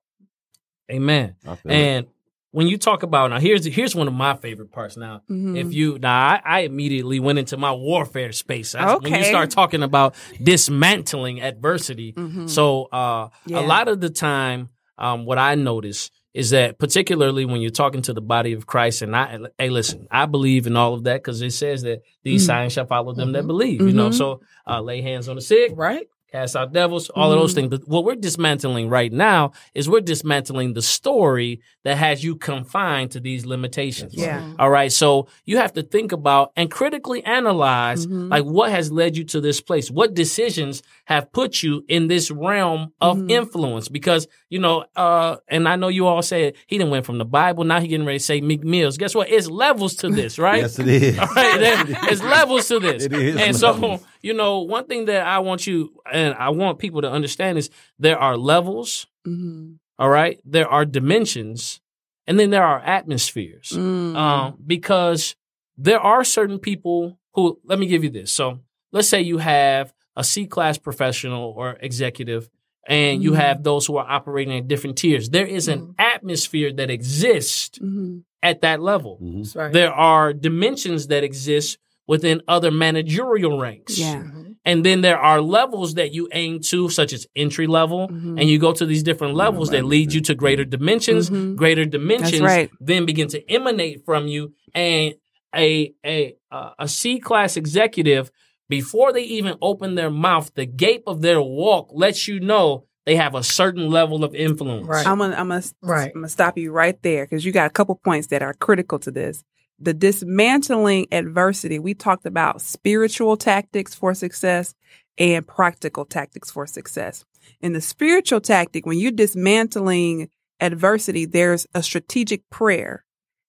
[0.92, 1.36] Amen.
[1.48, 2.10] I feel it.
[2.56, 4.96] When you talk about now, here's here's one of my favorite parts.
[4.96, 5.58] Now, Mhm.
[5.60, 8.72] if you now, I, I immediately went into my warfare space.
[8.72, 12.50] That's When you start talking about dismantling adversity, Mhm.
[12.50, 13.60] so uh, Yeah.
[13.60, 18.02] a lot of the time, um, what I notice is that particularly when you're talking
[18.04, 21.18] to the body of Christ, and I, hey, listen, I believe in all of that
[21.24, 22.48] because it says that these Mhm.
[22.48, 23.82] signs shall follow them that believe.
[23.82, 24.14] You know, Mhm.
[24.14, 26.08] so uh, lay hands on the sick, Right?
[26.36, 27.56] Cast out devils, all of those Mhm.
[27.56, 27.70] things.
[27.70, 33.12] But what we're dismantling right now is we're dismantling the story that has you confined
[33.12, 34.14] to these limitations.
[34.14, 34.42] Yeah.
[34.60, 34.92] All right.
[34.92, 38.30] So you have to think about and critically analyze Mhm.
[38.32, 39.90] like what has led you to this place?
[39.90, 43.32] What decisions have put you in this realm of Mhm.
[43.32, 43.88] influence?
[43.88, 47.26] Because, you know, uh, and I know you all said he didn't went from the
[47.26, 47.64] Bible.
[47.64, 48.98] Now he getting ready to say Meek Mills.
[48.98, 49.30] Guess what?
[49.32, 50.62] It's levels to this, right?
[50.64, 51.20] Yes, it is.
[51.20, 53.06] All right, there- there's levels to this.
[53.06, 54.02] It is And so, levels.
[54.26, 57.70] You know, one thing that I want you and I want people to understand is
[58.00, 59.78] there are levels, Mhm.
[60.00, 60.40] all right?
[60.44, 61.80] There are dimensions,
[62.28, 63.70] and then there are atmospheres.
[63.76, 64.16] Mm.
[64.16, 65.36] Um, because
[65.78, 68.32] there are certain people who, let me give you this.
[68.32, 68.60] So
[68.92, 72.50] let's say you have a C class professional or executive,
[72.88, 73.36] and you Mhm.
[73.46, 75.30] have those who are operating at different tiers.
[75.30, 78.24] There is an atmosphere that exists Mhm.
[78.42, 79.20] at that level.
[79.22, 79.56] Mhm.
[79.56, 79.74] Right.
[79.74, 81.78] There are dimensions that exist
[82.08, 83.98] within other managerial ranks.
[83.98, 84.22] Yeah.
[84.24, 84.56] Mhm.
[84.64, 88.40] And then there are levels that you aim to, such as entry level, Mhm.
[88.40, 91.30] and you go to these different levels that lead you to greater dimensions.
[91.30, 91.56] Mhm.
[91.56, 92.70] Greater dimensions right.
[92.80, 94.54] then begin to emanate from you.
[94.74, 95.16] And
[95.56, 98.30] a a uh, a C class executive
[98.70, 103.16] before they even open their mouth, the gape of their walk lets you know they
[103.16, 104.88] have a certain level of influence.
[104.88, 105.06] Right.
[105.08, 106.08] I'm gonna I'm gonna, Right.
[106.14, 108.98] I'm gonna stop you right there because you got a couple points that are critical
[109.00, 109.44] to this.
[109.80, 111.80] The dismantling adversity.
[111.80, 114.74] We talked about spiritual tactics for success
[115.18, 117.26] and practical tactics for success.
[117.62, 123.06] In the spiritual tactic, when you're dismantling adversity, there's a strategic prayer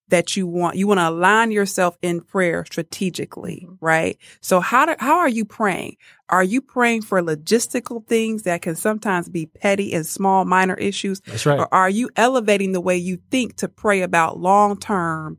[0.09, 0.77] that you want.
[0.77, 3.85] You want to align yourself in prayer strategically, mm-hmm.
[3.85, 4.18] right?
[4.41, 5.97] So how do, how are you praying?
[6.29, 11.20] Are you praying for logistical things that can sometimes be petty and small minor issues?
[11.20, 11.59] That's right.
[11.59, 15.39] Or are you elevating the way you think to pray about long term,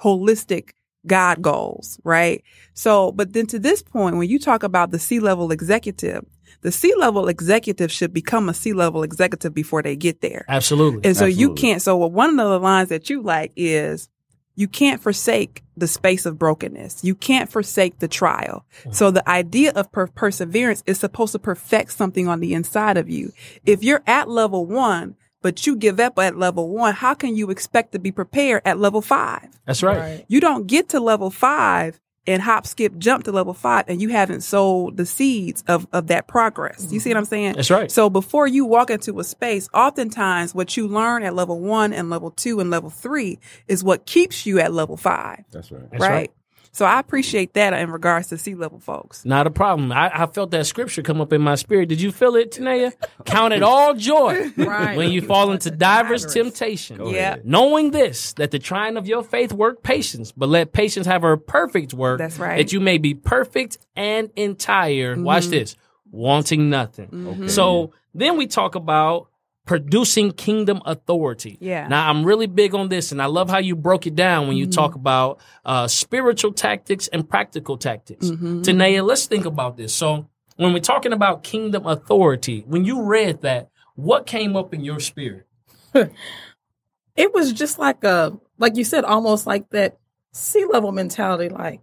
[0.00, 0.70] holistic
[1.06, 2.42] God goals, right?
[2.74, 6.24] So, but then to this point, when you talk about the C level executive,
[6.62, 10.44] the C level executive should become a C level executive before they get there.
[10.48, 11.04] Absolutely.
[11.04, 11.80] And so you can't.
[11.80, 14.08] So one of the lines that you like is
[14.56, 17.04] you can't forsake the space of brokenness.
[17.04, 18.64] You can't forsake the trial.
[18.84, 18.94] Mm.
[18.94, 23.08] So the idea of per- perseverance is supposed to perfect something on the inside of
[23.08, 23.32] you.
[23.66, 25.14] If you're at level one,
[25.46, 28.80] but you give up at level one, how can you expect to be prepared at
[28.80, 29.46] level five?
[29.64, 29.96] That's right.
[29.96, 30.24] Right.
[30.26, 34.08] You don't get to level five and hop, skip, jump to level five and you
[34.08, 36.88] haven't sowed the seeds of, of that progress.
[36.90, 37.52] You see what I'm saying?
[37.52, 37.92] That's right.
[37.92, 42.10] So before you walk into a space, oftentimes what you learn at level one and
[42.10, 43.38] level two and level three
[43.68, 45.44] is what keeps you at level five.
[45.52, 45.88] That's right.
[45.92, 46.10] That's right?
[46.10, 46.32] right.
[46.76, 49.24] So I appreciate that in regards to C level folks.
[49.24, 49.90] Not a problem.
[49.92, 51.88] I, I felt that scripture come up in my spirit.
[51.88, 52.92] Did you feel it, Tanea?
[53.24, 54.94] Count it all joy Right.
[54.94, 56.34] when you fall into diverse Diverse.
[56.34, 57.06] temptation.
[57.06, 57.36] Yeah.
[57.44, 61.38] Knowing this, that the trying of your faith work patience, but let patience have her
[61.38, 62.18] perfect work.
[62.18, 62.58] That's right.
[62.58, 65.16] That you may be perfect and entire.
[65.18, 65.76] Watch this,
[66.10, 67.08] wanting nothing.
[67.08, 67.48] Mm-hmm.
[67.48, 69.28] So then we talk about
[69.66, 71.58] producing kingdom authority.
[71.60, 71.88] Yeah.
[71.88, 74.56] Now I'm really big on this, and I love how you broke it down when
[74.56, 78.26] you talk about uh, spiritual tactics and practical tactics.
[78.26, 79.92] Tanea, let's think about this.
[79.94, 84.82] So when we're talking about kingdom authority, when you read that, what came up in
[84.84, 85.46] your spirit?
[87.16, 89.98] it was just like a like you said almost like that
[90.32, 91.80] C level mentality like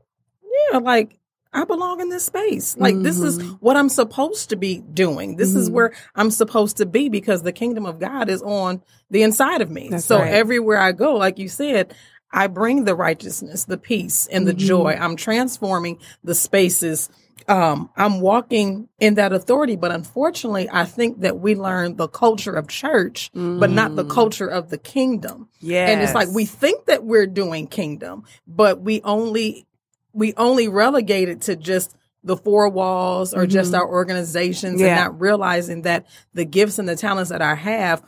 [0.72, 1.18] yeah like
[1.54, 3.50] i belong in this space like this is Mm-hmm.
[3.60, 7.52] what i'm supposed to be doing this is where i'm supposed to be because the
[7.54, 10.34] kingdom of god is on the inside of me That's so right.
[10.34, 11.94] everywhere i go like you said
[12.32, 14.68] i bring the righteousness the peace and the Mm-hmm.
[14.68, 17.10] joy i'm transforming the spaces
[17.46, 22.54] um, I'm walking in that authority, but unfortunately, I think that we learn the culture
[22.54, 25.50] of church, but not the culture of the kingdom.
[25.60, 25.90] Yeah.
[25.90, 29.66] And it's like we think that we're doing kingdom, but we only
[30.14, 34.86] we only relegate it to just the four walls or just our organizations Mm-hmm.
[34.86, 34.88] Yeah.
[34.88, 38.02] and not realizing that the gifts and the talents that I have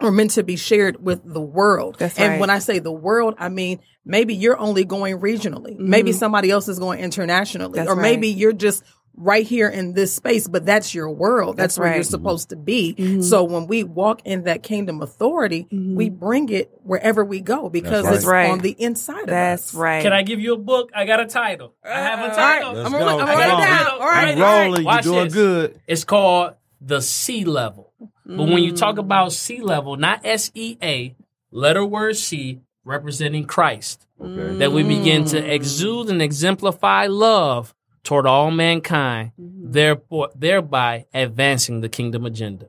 [0.00, 1.94] are meant to be shared with the world.
[1.94, 2.04] Mm-hmm.
[2.04, 2.40] That's and right.
[2.40, 5.76] when I say the world, I mean maybe you're only going regionally.
[5.78, 7.78] Maybe somebody else is going internationally.
[7.78, 7.86] Mm-hmm.
[7.86, 8.36] That's or maybe right.
[8.36, 8.84] you're just
[9.16, 11.56] right here in this space, but that's your world.
[11.56, 12.02] That's, That's where you're.
[12.02, 12.10] Mm-hmm.
[12.10, 13.22] supposed to be.
[13.22, 18.04] So when we walk in that kingdom authority, we bring it wherever we go because
[18.04, 18.14] right.
[18.14, 18.50] it's right.
[18.50, 19.30] on the inside of us.
[19.30, 20.02] That's right.
[20.02, 20.90] Can I give you a book?
[20.94, 21.74] I got a title.
[21.84, 22.72] I uh, have a title.
[22.74, 23.90] Let's I'm gonna- I'm Come write it down.
[23.92, 24.36] All right.
[24.36, 24.74] You rolling.
[24.76, 25.34] You're Watch doing this.
[25.34, 25.80] good.
[25.86, 27.92] It's called the C level.
[28.24, 31.14] But when you talk about sea level, not S E A,
[31.50, 34.56] letter word C, representing Christ, Okay.
[34.58, 37.74] that we begin to exude and exemplify love
[38.06, 42.68] toward all mankind, therefore thereby advancing the kingdom agenda.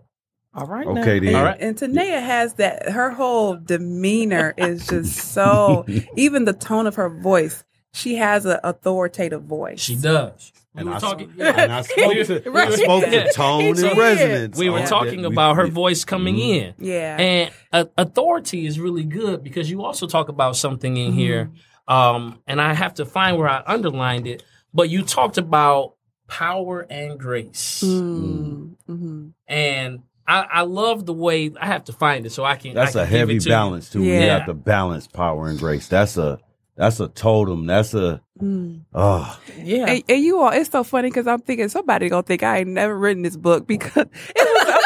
[0.54, 0.88] All right.
[0.88, 1.26] Okay, now.
[1.26, 1.36] then.
[1.36, 1.62] All right.
[1.62, 5.86] And Tanea has that, her whole demeanor is just so,
[6.16, 7.64] even the tone of her voice,
[7.94, 9.80] she has an authoritative voice.
[9.80, 10.52] She does.
[10.74, 11.32] We And were I, talking.
[11.40, 12.14] and I spoke
[12.44, 12.68] to, Right.
[12.70, 13.98] I spoke to tone and did.
[13.98, 14.58] resonance.
[14.58, 15.30] we were on talking that.
[15.30, 16.74] We- about her we- voice coming in.
[16.80, 17.18] yeah.
[17.20, 21.52] And uh, authority is really good because you also talk about something in here,
[21.88, 21.94] Mm-hmm.
[21.94, 24.44] um, and I have to find where I underlined it.
[24.74, 25.96] But you talked about
[26.28, 29.34] power and grace, Mm, mhm.
[29.48, 32.74] and I, I love the way I have to find it so I can.
[32.74, 34.04] That's I a can give heavy it to balance too.
[34.04, 34.38] You Yeah.
[34.40, 35.88] have to balance power and grace.
[35.88, 36.40] That's a
[36.76, 37.66] that's a totem.
[37.66, 38.82] That's a Mm.
[38.94, 39.86] oh Yeah.
[39.88, 42.70] And, and you all, it's so funny because I'm thinking somebody gonna think I ain't
[42.70, 44.06] never written this book because
[44.36, 44.77] it was.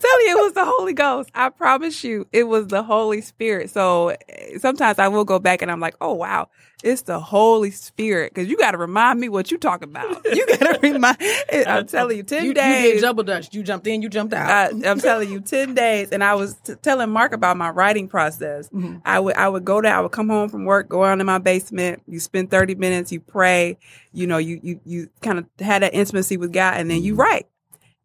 [0.00, 1.30] Telling, you, you, it was the Holy Ghost.
[1.34, 3.70] I promise you, it was the Holy Spirit.
[3.70, 4.16] So
[4.58, 6.48] sometimes I will go back and I'm like, oh wow,
[6.82, 10.24] it's the Holy Spirit because you got to remind me what you talking about.
[10.24, 11.18] You got to remind.
[11.66, 12.94] I'm telling you, ten you, you days.
[12.94, 13.52] did double dutch.
[13.54, 14.50] You jumped in, you jumped out.
[14.50, 18.08] I, I'm telling you, ten days, and I was t- telling Mark about my writing
[18.08, 18.68] process.
[18.70, 18.98] Mm-hmm.
[19.04, 21.26] I would I would go there, I would come home from work, go out in
[21.26, 22.02] my basement.
[22.08, 23.76] You spend thirty minutes, you pray.
[24.12, 27.12] You know, you you you kind of had that intimacy with God, and then you
[27.12, 27.20] Mm-hmm.
[27.20, 27.46] write,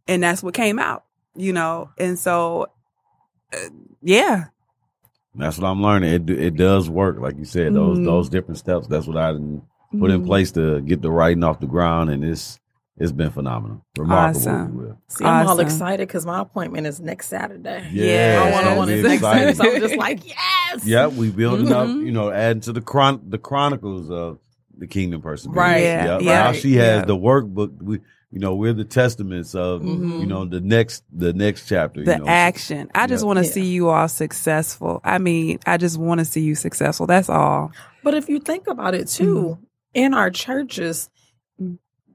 [0.09, 1.04] and that's what came out.
[1.35, 2.67] You know, and so
[3.53, 3.57] uh,
[4.01, 4.45] yeah,
[5.35, 6.13] That's what I'm learning.
[6.13, 7.73] It it does work, like you said.
[7.73, 8.05] Those Mhm.
[8.05, 8.87] those different steps.
[8.87, 9.61] That's what I done
[9.99, 10.25] put in Mhm.
[10.25, 12.59] place to get the writing off the ground, and it's
[12.97, 14.39] it's been phenomenal, remarkable.
[14.39, 14.97] Awesome.
[15.09, 17.89] See, I'm all excited because my appointment is next Saturday.
[17.91, 18.41] Yeah.
[18.71, 19.49] I want to Yes, is next Saturday.
[19.49, 19.57] excited.
[19.57, 20.85] So I'm just like, yes.
[20.85, 22.05] Yeah, we building up, Mhm.
[22.05, 24.39] you know, adding to the chron the chronicles of
[24.77, 25.51] the kingdom person.
[25.51, 25.81] Right.
[25.83, 26.21] Yeah, Yep.
[26.21, 26.33] yeah.
[26.45, 27.05] Now she has Yeah.
[27.05, 27.81] the workbook.
[27.81, 27.99] We,
[28.31, 30.19] you know, we're the testaments of, Mhm.
[30.19, 32.03] you know, the next the next chapter.
[32.03, 32.25] the you know.
[32.27, 32.89] action.
[32.93, 33.27] I just Yeah.
[33.27, 33.51] want to Yeah.
[33.51, 34.99] see you all successful.
[35.03, 37.07] I mean, I just want to see you successful.
[37.07, 37.71] That's all.
[38.03, 39.57] But if you think about it too,
[39.93, 41.09] in our churches,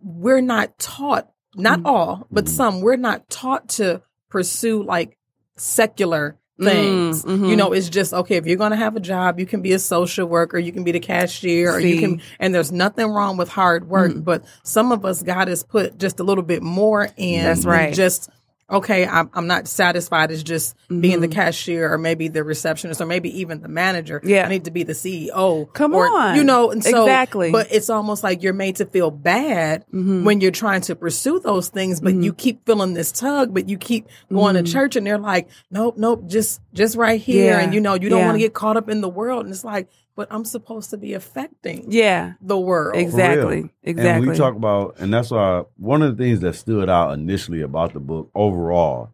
[0.02, 1.86] we're not taught, not Mm.
[1.86, 2.48] all, but Mhm.
[2.48, 5.16] some, we're not taught to pursue like
[5.56, 7.24] secular things.
[7.24, 7.48] Mm, mhm.
[7.48, 9.72] You know, it's just okay, if you're going to have a job, you can be
[9.72, 13.36] a social worker, you can be the cashier, or you can, and there's nothing wrong
[13.36, 14.12] with hard work.
[14.12, 14.24] Mm.
[14.24, 17.44] But some of us, God has put just a little bit more in.
[17.44, 17.94] That's right.
[17.94, 18.30] Just,
[18.70, 21.32] okay, I'm, I'm not satisfied as just being the Mhm.
[21.32, 24.20] cashier or maybe the receptionist or maybe even the manager.
[24.24, 24.46] Yeah.
[24.46, 25.72] I need to be the CEO.
[25.72, 26.36] Come or, on.
[26.36, 27.50] You know, and so, Exactly.
[27.50, 30.24] but it's almost like you're made to feel bad Mhm.
[30.24, 32.24] when you're trying to pursue those things, but Mhm.
[32.24, 35.94] you keep feeling this tug, but you keep going to church and they're like, nope,
[35.98, 37.54] nope, just, just right here.
[37.54, 37.60] Yeah.
[37.60, 38.26] And you know, you don't Yeah.
[38.26, 39.44] want to get caught up in the world.
[39.46, 42.96] And it's like, but I'm supposed to be affecting Yeah, the world.
[42.96, 44.10] exactly, exactly.
[44.10, 47.62] And we talk about, and that's why one of the things that stood out initially
[47.62, 49.10] about the book overall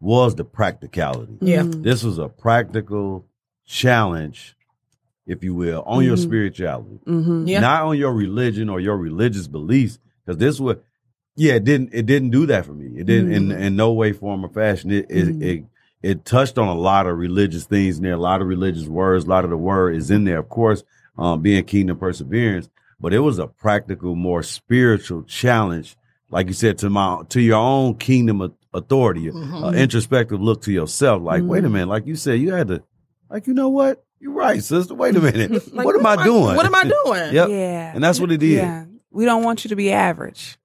[0.00, 1.38] was the practicality.
[1.40, 1.62] Yeah.
[1.62, 1.82] Mhm.
[1.82, 3.24] This was a practical
[3.64, 4.56] challenge,
[5.26, 6.22] if you will, on your Mhm.
[6.22, 7.48] spirituality, Mhm.
[7.48, 7.60] Yeah.
[7.60, 9.98] not on your religion or your religious beliefs.
[10.24, 10.76] Because this was,
[11.36, 12.86] yeah, it didn't it didn't do that for me.
[12.98, 13.60] It didn't in Mhm.
[13.60, 14.90] in no way, form, or fashion.
[14.90, 15.42] It it, Mhm.
[15.42, 15.64] it
[16.02, 19.24] it touched on a lot of religious things in there, a lot of religious words,
[19.24, 20.38] a lot of the word is in there.
[20.38, 20.82] Of course,
[21.18, 22.68] um, being kingdom perseverance,
[23.00, 25.96] but it was a practical, more spiritual challenge,
[26.30, 29.64] like you said, to my to your own kingdom au- authority, Mhm.
[29.64, 31.22] uh, introspective look to yourself.
[31.22, 31.72] Like, wait a Mhm.
[31.72, 32.82] minute, like you said, you had to,
[33.30, 34.02] like, you know what?
[34.18, 34.94] You're right, sister.
[34.94, 35.74] Wait a minute.
[35.74, 36.56] Like, what am I doing?
[36.56, 36.92] What am I doing?
[37.34, 37.48] Yep.
[37.50, 38.50] Yeah, And that's what it did.
[38.52, 40.56] Yeah, we don't want you to be average.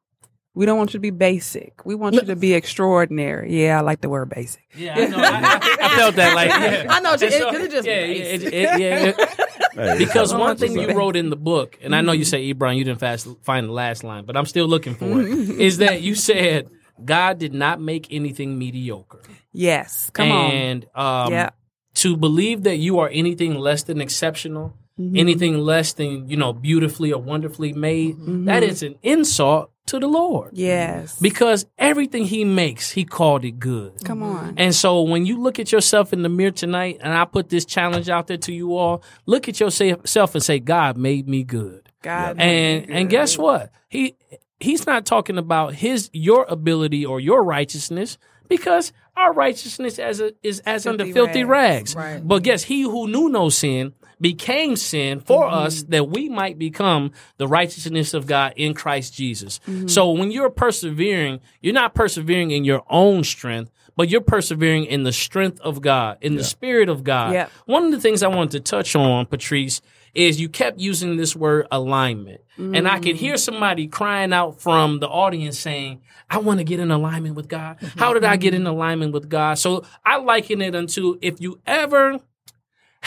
[0.58, 1.86] We don't want you to be basic.
[1.86, 3.64] We want you to be extraordinary.
[3.64, 4.64] Yeah, I like the word basic.
[4.76, 5.18] Yeah, I know.
[5.18, 5.22] I,
[5.62, 6.36] I- I felt that.
[6.36, 6.86] Like, yeah.
[6.90, 8.42] I know, it- And so- it- it just yeah, basic.
[8.48, 9.30] it- it- yeah, it-
[9.78, 12.78] Hey, because one thing you wrote in the book, and I know you say, Ebron,
[12.78, 15.28] you didn't fast find the last line, but I'm still looking for it.
[15.30, 16.70] Is that you said
[17.06, 19.22] God did not make anything mediocre,
[19.54, 20.52] Yes, come on.
[20.52, 21.52] and um, Yeah.
[21.96, 25.18] to believe that you are anything less than exceptional, Mhm.
[25.18, 28.46] anything less than you know beautifully or wonderfully made, Mhm.
[28.46, 30.50] that is an insult to the Lord.
[30.54, 34.04] Yes, Because everything He makes, He called it good.
[34.04, 34.56] come on.
[34.58, 37.64] And so when you look at yourself in the mirror tonight, and I put this
[37.64, 41.88] challenge out there to you all, look at yourself and say, God made me good.
[42.02, 43.72] God, And and guess what?
[43.90, 44.16] He
[44.60, 48.18] he's not talking about his your ability or your righteousness
[48.50, 51.96] because our righteousness as a, is as under Filthy filthy rags.
[51.96, 51.96] rags.
[51.96, 52.28] Right.
[52.28, 55.56] But guess he who knew no sin became sin for Mm-hmm.
[55.56, 59.60] us that we might become the righteousness of God in Christ Jesus.
[59.68, 59.88] Mm-hmm.
[59.88, 65.04] So when you're persevering, you're not persevering in your own strength, but you're persevering in
[65.04, 67.34] the strength of God, in the spirit of God.
[67.34, 67.52] Yep.
[67.66, 69.82] One of the things I wanted to touch on, Patrice,
[70.14, 72.42] is you kept using this word alignment.
[72.58, 76.80] And I could hear somebody crying out from the audience saying, I want to get
[76.80, 77.78] in alignment with God.
[77.98, 79.60] How did I get in alignment with God?
[79.60, 82.20] So I liken it unto if you ever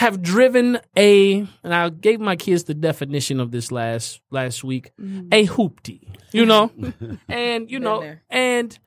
[0.01, 4.91] have driven a, and I gave my kids the definition of this last last week,
[5.31, 6.71] a hoopty, you know,
[7.29, 8.23] and you Been know, there.
[8.29, 8.77] and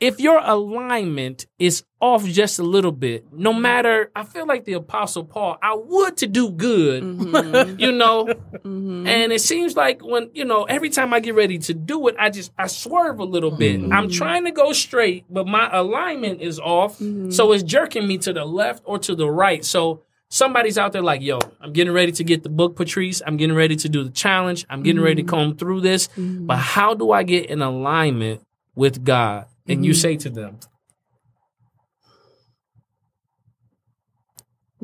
[0.00, 4.74] if your alignment is off just a little bit, no matter, I feel like the
[4.74, 7.80] Apostle Paul, I would to do good, Mhm.
[7.84, 9.06] you know, Mhm.
[9.08, 12.16] and it seems like when, you know, every time I get ready to do it,
[12.18, 13.80] I just, I swerve a little bit.
[13.92, 16.98] I'm trying to go straight, but my alignment is off.
[17.30, 19.64] So it's jerking me to the left or to the right.
[19.64, 23.22] So somebody's out there like, yo, I'm getting ready to get the book, Patrice.
[23.26, 24.66] I'm getting ready to do the challenge.
[24.68, 25.30] I'm getting ready to mm-hmm.
[25.30, 26.08] comb through this.
[26.08, 26.46] Mm-hmm.
[26.46, 28.42] But how do I get in alignment
[28.74, 29.46] with God?
[29.66, 30.00] And you mm-hmm.
[30.00, 30.58] say to them,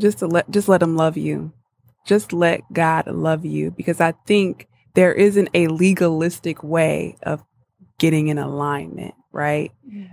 [0.00, 1.52] just to let just let him love you
[2.06, 7.44] just let god love you because i think there isn't a legalistic way of
[7.98, 9.70] getting in alignment right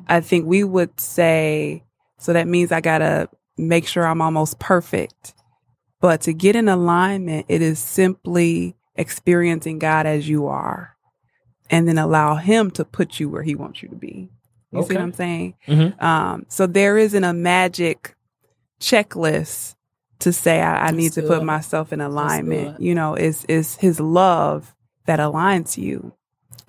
[0.07, 1.84] i think we would say
[2.19, 5.34] so that means i gotta make sure i'm almost perfect
[5.99, 10.95] but to get in alignment it is simply experiencing god as you are
[11.70, 14.30] and then allow him to put you where he wants you to be
[14.72, 16.01] you see what i'm saying Mhm.
[16.01, 18.16] um, so there isn't a magic
[18.80, 19.76] checklist
[20.20, 22.82] to say I, I need to put myself in alignment.
[22.82, 24.74] You know, it's it's his love
[25.05, 26.14] that aligns you.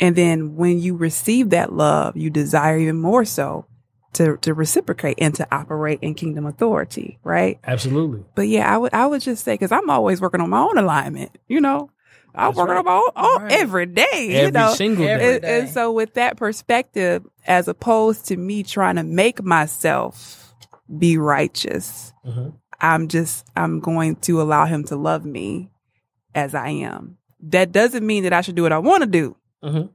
[0.00, 3.66] And then when you receive that love, you desire even more so
[4.14, 7.58] to to reciprocate and to operate in kingdom authority, right?
[7.64, 8.24] Absolutely.
[8.34, 10.78] But yeah, I would I would just say because I'm always working on my own
[10.78, 11.90] alignment, you know.
[12.34, 12.78] I'm That's working right.
[12.80, 13.52] on my own all, Right.
[13.52, 14.74] every day, you know.
[14.74, 15.36] single day.
[15.36, 20.54] And, and so, with that perspective, as opposed to me trying to make myself
[20.98, 22.52] be righteous, Mhm.
[22.80, 25.70] I'm just I'm going to allow Him to love me
[26.34, 27.16] as I am.
[27.40, 29.36] That doesn't mean that I should do what I want to do.
[29.64, 29.88] Mhm.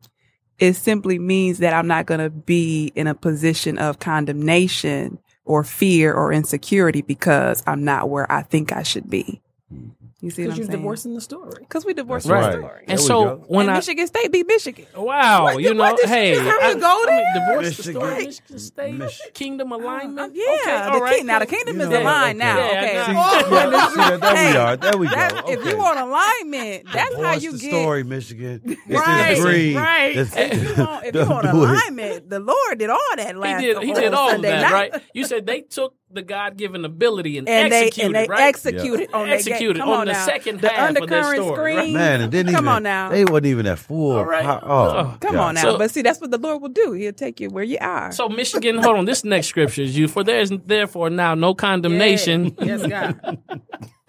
[0.60, 5.64] It simply means that I'm not going to be in a position of condemnation or
[5.64, 9.42] fear or insecurity because I'm not where I think I should be.
[9.70, 9.90] Hmm.
[10.24, 10.80] You see what Because I'm you're saying?
[10.80, 11.52] divorcing the story.
[11.60, 12.60] Because we divorced That's our right.
[12.60, 12.80] story.
[12.88, 13.44] And There we so go.
[13.50, 14.86] when and I Michigan State beat Michigan.
[14.96, 17.18] wow, What- you know, what did you hey, just have I, to go I there?
[17.18, 20.34] mean, divorce the story, Michigan State, Mich- kingdom oh, alignment.
[20.34, 21.16] Yeah, okay, the all right.
[21.18, 22.48] king, now the kingdom You is know, aligned okay.
[22.48, 22.58] now.
[22.58, 23.20] Yeah, okay, I See, know.
[23.20, 24.78] yeah, see that, there we Hey, are.
[24.78, 25.14] There we go.
[25.16, 25.70] That's, If Okay.
[25.72, 27.70] you want alignment, that's how Divorce you the get.
[27.72, 28.62] story, Michigan.
[28.64, 30.16] It's Right, this right.
[30.16, 31.54] It's- If you want, if you Don't do it.
[31.70, 33.62] alignment, the Lord did all that He last.
[33.62, 33.84] did.
[33.84, 34.92] He on did all of Sunday that, night.
[34.94, 35.02] right?
[35.14, 38.42] You said they took the God-given ability and, And they executed, and they right?
[38.48, 40.26] executed on their Executed Come on on the now.
[40.26, 41.80] second the half of their undercurrent story, right?
[41.82, 41.94] screen.
[41.94, 42.76] Man, and didn't Come even.
[42.76, 43.10] on now.
[43.10, 44.18] They wasn't even at full.
[44.18, 44.46] All right.
[44.46, 45.48] Oh, Oh, Come God.
[45.50, 46.94] on now, So- but see, that's what the Lord will do.
[46.94, 48.12] He'll take you where you are.
[48.12, 49.06] So Michigan, hold on.
[49.06, 50.08] This next scripture is you.
[50.08, 52.56] For there is therefore now no condemnation.
[52.62, 53.40] Yes, God.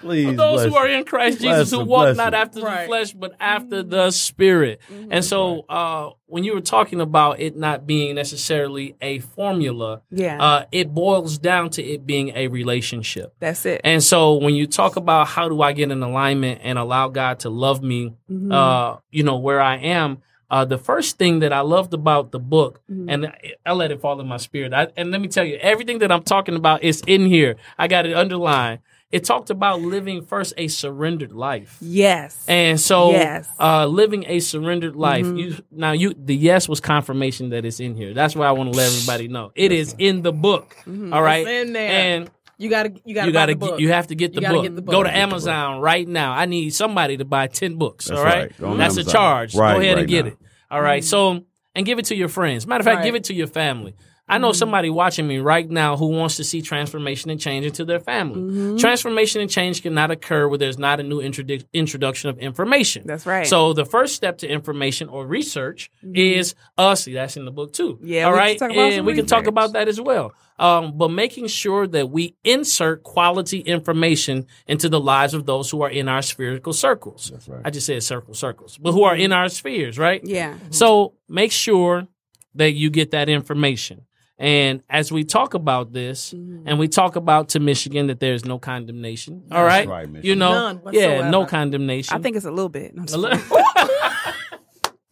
[0.00, 2.40] Please, For those who are in Christ Jesus, who walk not him.
[2.40, 4.80] after the flesh, but after the Spirit.
[5.10, 10.42] And so, uh, when you were talking about it not being necessarily a formula, yeah,
[10.42, 13.34] uh, it boils down to it being a relationship.
[13.40, 13.80] that's it.
[13.84, 17.40] And so, when you talk about how do I get in alignment and allow God
[17.40, 18.52] to love me, Mhm.
[18.52, 20.18] uh, you know, where I am.
[20.48, 23.06] Uh, the first thing that I loved about the book, Mhm.
[23.08, 24.72] and I, I let it fall in my spirit.
[24.72, 27.56] I, and let me tell you, everything that I'm talking about is in here.
[27.76, 28.78] I got it underlined.
[29.12, 31.76] It talked about living first a surrendered life.
[31.80, 33.48] yes, And so, Yes.
[33.60, 35.24] uh, living a surrendered life.
[35.24, 35.38] Mhm.
[35.38, 38.14] You now, you the yes was confirmation that it's in here.
[38.14, 40.76] That's why I want to let everybody know it is in the book.
[40.88, 41.14] Mhm.
[41.14, 41.90] All right, It's in there.
[41.90, 43.70] and You gotta, you gotta, you gotta the book.
[43.72, 44.62] get, you have to get the, You book.
[44.64, 44.92] get the book.
[44.92, 45.18] Go to Get.
[45.18, 46.32] Amazon right now.
[46.32, 48.06] I need somebody to buy ten books.
[48.06, 48.58] That's all right, right.
[48.60, 49.54] Go on that's a charge.
[49.54, 50.30] Right, Go ahead right and get now.
[50.32, 50.38] it.
[50.70, 51.44] All right, so
[51.76, 52.66] and give it to your friends.
[52.66, 53.04] Matter of fact, Right.
[53.04, 53.94] give it to your family.
[54.28, 57.84] I know somebody watching me right now who wants to see transformation and change into
[57.84, 58.40] their family.
[58.40, 58.76] Mm-hmm.
[58.78, 63.06] Transformation and change cannot occur where there's not a new introdu- introduction of information.
[63.06, 63.46] That's right.
[63.46, 67.04] So the first step to information or research is us.
[67.04, 67.94] See, that's in the book too.
[67.94, 68.06] Mm-hmm.
[68.06, 70.32] Yeah, All we can talk about and some we can talk about that as well.
[70.58, 75.82] Um, but making sure that we insert quality information into the lives of those who
[75.82, 77.30] are in our spherical circles.
[77.30, 77.62] That's right.
[77.64, 80.20] I just said circle circles, but who are in our spheres, right?
[80.24, 82.08] yeah, So make sure
[82.54, 84.06] that you get that information.
[84.38, 86.68] And as we talk about this, Mm-hmm.
[86.68, 89.88] and we talk about to Michigan that there's no condemnation, all right?
[89.88, 90.28] right, Michigan.
[90.28, 92.14] you know, None yeah, no condemnation.
[92.14, 92.92] I think it's a little bit.
[92.96, 93.30] I'm A li-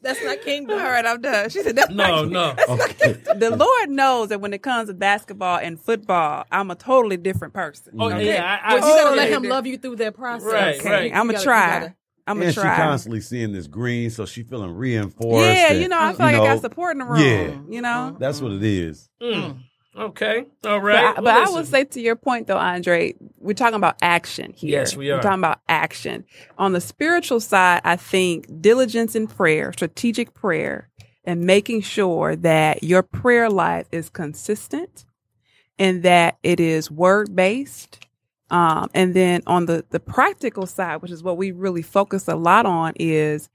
[0.02, 0.78] That's not kingdom.
[0.78, 1.48] All right, I'm done.
[1.48, 2.64] She said, that's no, not- no.
[2.74, 3.12] Okay.
[3.36, 7.54] The Lord knows that when it comes to basketball and football, I'm a totally different
[7.54, 7.94] person.
[7.98, 8.26] Oh Okay.
[8.26, 9.34] yeah, I, I, But you gotta let Okay.
[9.36, 10.52] him love you through that process.
[10.52, 11.12] Right, Okay, right.
[11.14, 11.94] I'm You gonna gotta- try.
[12.26, 12.76] Gotta- I'm gonna and she try.
[12.76, 15.46] constantly seeing this green, so she feeling reinforced.
[15.46, 17.20] yeah, and, you know, I feel you like I got support in the room.
[17.20, 17.56] yeah.
[17.74, 19.08] You know, That's what it is.
[19.22, 19.58] Mm.
[19.96, 20.94] Okay, all right.
[20.94, 21.04] but.
[21.04, 21.54] I, Well, but I listen.
[21.54, 24.80] will say to your point though, Andre, we're talking about action here.
[24.80, 25.16] Yes, we are.
[25.18, 26.24] We're talking about action.
[26.58, 30.88] On the spiritual side, I think diligence in prayer, strategic prayer,
[31.24, 35.04] and making sure that your prayer life is consistent
[35.78, 38.00] and that it is word based.
[38.54, 42.36] Um, and then on the, the practical side, which is what we really focus a
[42.36, 43.48] lot on, is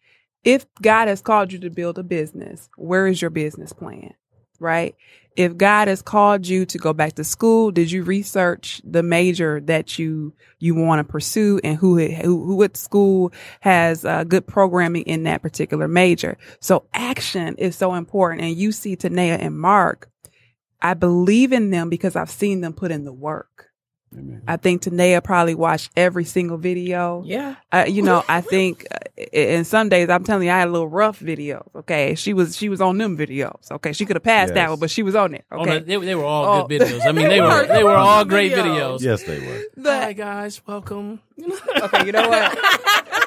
[0.43, 4.13] if God has called you to build a business, where is your business plan?
[4.59, 4.97] Right?
[5.37, 9.61] If God has called you to go back to school, did you research the major
[9.61, 13.31] that you you want to pursue and who who, who what school
[13.61, 16.37] has uh, good programming in that particular major?
[16.59, 18.41] So action is so important.
[18.41, 20.09] And you see Tanea and Mark,
[20.81, 23.68] I believe in them because I've seen them put in the work.
[24.17, 24.41] Amen.
[24.47, 27.21] I think Tanea probably watched every single video.
[27.25, 27.55] Yeah.
[27.71, 28.97] Uh, you know, I think uh,
[29.31, 31.67] in some days I'm telling you, I had a little rough videos.
[31.75, 33.69] Okay, she was she was on them videos.
[33.71, 35.45] Okay, she could have passed that one, but she was on it.
[35.51, 36.67] Oh, Okay, no, they, they were all Oh.
[36.67, 37.05] good videos.
[37.05, 37.67] I mean, they They were were.
[37.67, 38.99] they were all great Videos.
[38.99, 39.01] videos.
[39.01, 39.83] Yes, they were.
[39.83, 41.19] Hi guys, welcome.
[41.83, 42.57] Okay, you know what?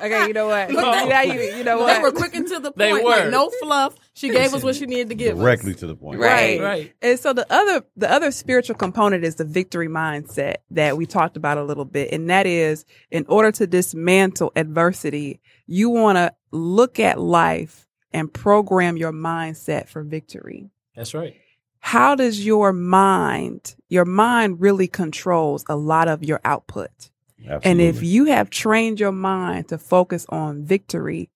[0.03, 0.71] Okay, you know what?
[0.71, 2.77] Look, they- Now you, you know They were quick and to the point.
[2.77, 3.95] They like no fluff.
[4.15, 5.81] She gave us what she needed to give Directly us.
[5.81, 6.19] to the point.
[6.19, 6.61] Right.
[6.61, 6.93] Right.
[7.01, 11.37] And so the other the other spiritual component is the victory mindset that we talked
[11.37, 12.13] about a little bit.
[12.13, 18.33] And that is in order to dismantle adversity, you want to look at life and
[18.33, 20.71] program your mindset for victory.
[20.97, 21.37] That's right.
[21.79, 27.11] How does your mind, your mind really controls a lot of your output.
[27.45, 27.71] Absolutely.
[27.71, 31.31] And if you have trained your mind to focus on victory,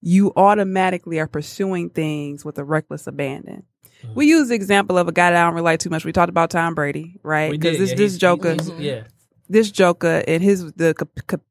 [0.00, 3.64] you automatically are pursuing things with a reckless abandon.
[4.14, 6.04] we use the example of a guy that I don't relate too much.
[6.04, 7.50] We talked about Tom Brady, right?
[7.50, 9.02] Because this yeah, this Joker, yeah.
[9.48, 10.94] this Joker, and his the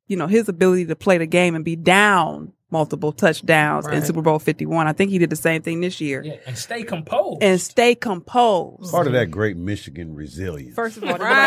[0.07, 4.21] you know his ability to play the game and be down multiple touchdowns in Super
[4.21, 4.87] Bowl Fifty One.
[4.87, 6.23] I think he did the same thing this year.
[6.23, 7.43] Yeah, and stay composed.
[7.43, 8.91] And stay composed.
[8.91, 10.75] Part of that great Michigan resilience.
[10.75, 11.37] First of all, that's what I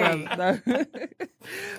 [0.00, 0.88] asked you, brother.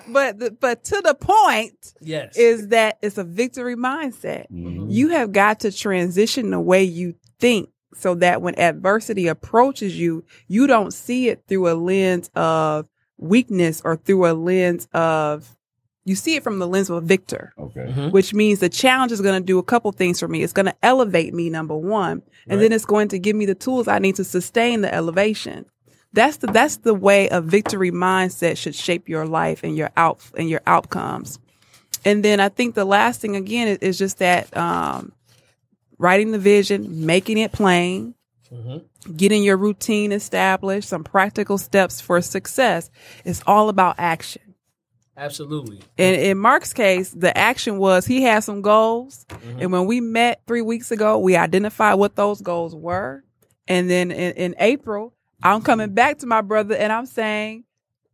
[0.08, 2.36] but the, but to the point yes.
[2.36, 4.50] is that it's a victory mindset.
[4.50, 4.86] Mhm.
[4.90, 10.24] You have got to transition the way you think so that when adversity approaches you,
[10.48, 12.88] you don't see it through a lens of
[13.18, 15.56] weakness or through a lens of
[16.04, 17.86] you see it from the lens of a victor, Okay.
[17.94, 18.10] Mhm.
[18.12, 20.42] which means the challenge is going to do a couple things for me.
[20.42, 23.54] It's going to elevate me, number one, and then it's going to give me the
[23.54, 25.66] tools I need to sustain the elevation.
[26.12, 30.20] That's the that's the way a victory mindset should shape your life and your out
[30.36, 31.38] and your outcomes.
[32.04, 35.12] And then I think the last thing again is, is just that um,
[35.98, 38.14] writing the vision, making it plain,
[38.52, 38.82] Mhm.
[39.16, 42.90] getting your routine established, some practical steps for success.
[43.24, 44.42] It's all about action.
[45.16, 45.80] Absolutely.
[45.98, 49.26] And in Mark's case, the action was he had some goals.
[49.28, 49.60] Mm-hmm.
[49.60, 53.22] And when we met three weeks ago, we identified what those goals were.
[53.68, 57.64] And then in, in April, I'm coming back to my brother and I'm saying,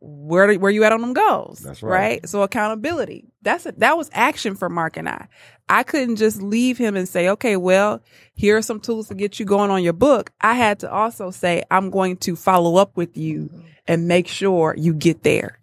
[0.01, 1.59] where where you at on them goals?
[1.59, 2.27] That's right.
[2.29, 3.27] So accountability.
[3.43, 5.27] That's a, that was action for Mark and I.
[5.69, 8.01] I couldn't just leave him and say, okay, well,
[8.35, 10.31] here are some tools to get you going on your book.
[10.41, 13.61] I had to also say, I'm going to follow up with you mm-hmm.
[13.87, 15.59] and make sure you get there.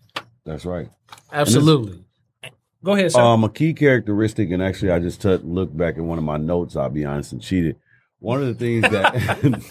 [0.46, 0.90] That's right.
[1.32, 2.04] Absolutely.
[2.84, 3.20] Go ahead, sir.
[3.22, 6.38] Um, a key characteristic, and actually, I just took look back at one of my
[6.38, 6.76] notes.
[6.76, 7.78] I'll be honest and cheated.
[8.20, 9.64] One of the things that,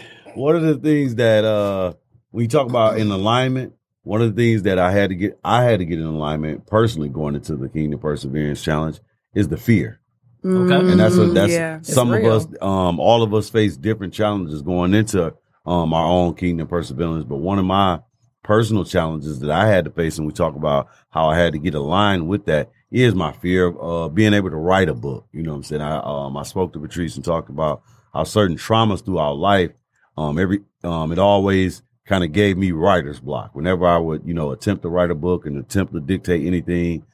[0.34, 1.94] one of the things that, uh,
[2.30, 3.74] we talk about in alignment,
[4.04, 6.66] one of the things that I had to get, I had to get in alignment
[6.66, 8.98] personally going into the Kingdom Perseverance Challenge
[9.34, 10.00] is the fear.
[10.44, 10.74] Okay.
[10.74, 11.78] and that's a, Mhm, that's yeah.
[11.82, 15.32] some of us um all of us face different challenges going into
[15.64, 18.00] um our own kingdom perseverance but one of my
[18.42, 21.58] personal challenges that i had to face and we talk about how i had to
[21.58, 25.26] get aligned with that is my fear of uh being able to write a book.
[25.32, 25.82] You know what i'm saying?
[25.82, 27.82] I um i spoke to patrice and talked about
[28.12, 29.70] how certain traumas throughout life
[30.16, 33.54] um every um it always kind of gave me writer's block.
[33.54, 37.04] Whenever i would you know attempt to write a book and attempt to dictate anything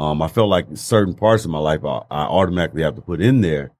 [0.00, 3.20] um, I felt like certain parts of my life I, I automatically have to put
[3.20, 3.72] in there,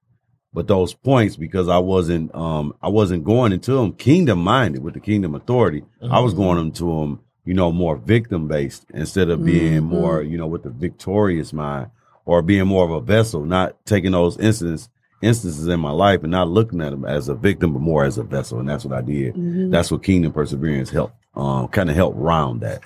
[0.53, 4.93] but those points because I wasn't um I wasn't going into them kingdom minded with
[4.93, 5.83] the kingdom authority.
[6.01, 10.37] I was going into them, you know, more victim based instead of being more, you
[10.37, 11.91] know, with the victorious mind
[12.25, 14.89] or being more of a vessel, not taking those incidents
[15.21, 18.17] instances in my life and not looking at them as a victim but more as
[18.17, 18.59] a vessel.
[18.59, 19.71] And that's what I did.
[19.71, 22.81] That's what kingdom perseverance helped um kind of help round that.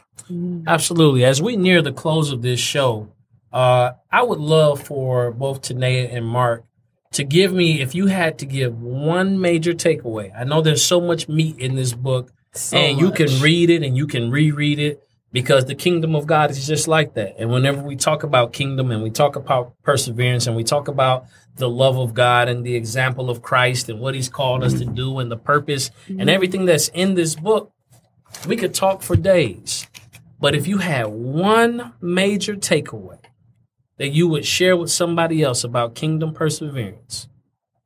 [0.68, 1.24] Absolutely.
[1.24, 3.10] As we near the close of this show,
[3.52, 6.66] uh, I would love for both Tanea and Mark
[7.14, 10.32] to give me, if you had to give one major takeaway.
[10.38, 13.84] I know there's so much meat in this book, So and you can read it
[13.84, 17.36] and you can reread it because the kingdom of God is just like that.
[17.40, 21.26] And whenever we talk about kingdom and we talk about perseverance and we talk about
[21.56, 24.86] the love of God and the example of Christ and what he's called us to
[24.86, 26.30] do and the purpose and mm-hmm.
[26.30, 27.72] everything that's in this book,
[28.48, 29.88] we could talk for days.
[30.40, 33.20] But if you had one major takeaway
[33.98, 37.28] that you would share with somebody else about kingdom perseverance,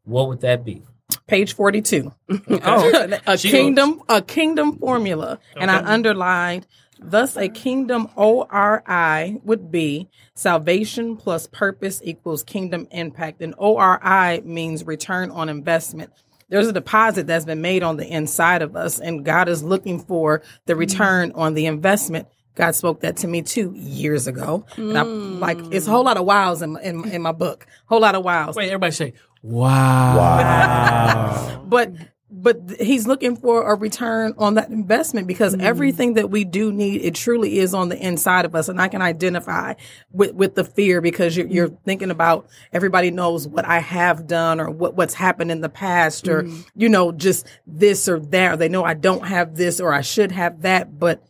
[0.03, 0.83] what would that be?
[1.27, 2.11] page 42
[2.49, 5.39] oh, a She kingdom a kingdom formula.
[5.55, 6.67] And i underlined
[6.99, 13.41] thus a kingdom ROI would be salvation plus purpose equals kingdom impact.
[13.41, 16.11] And ROI means return on investment.
[16.49, 19.99] There's a deposit that's been made on the inside of us and god is looking
[19.99, 20.79] for the mm.
[20.79, 22.27] return on the investment
[22.57, 25.39] God spoke that to me too years ago, and I'm mm.
[25.39, 28.23] like, it's a whole lot of wows in, in in my book, whole lot of
[28.25, 28.55] wows.
[28.55, 30.17] Wait, everybody say, wow.
[30.17, 31.61] Wow.
[31.67, 31.91] but
[32.29, 35.61] but he's looking for a return on that investment because mm.
[35.61, 38.69] everything that we do need it truly is on the inside of us.
[38.69, 39.75] And i can identify
[40.11, 41.77] with with the fear because you're, you're mm.
[41.83, 46.27] thinking about everybody knows what i have done or what what's happened in the past
[46.27, 49.93] or you know just this or that or they know i don't have this or
[49.93, 50.97] i should have that.
[50.99, 51.23] But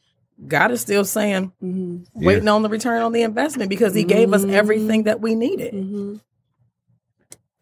[0.45, 1.51] god is still saying
[2.13, 5.73] waiting on the return on the investment because he gave us everything that we needed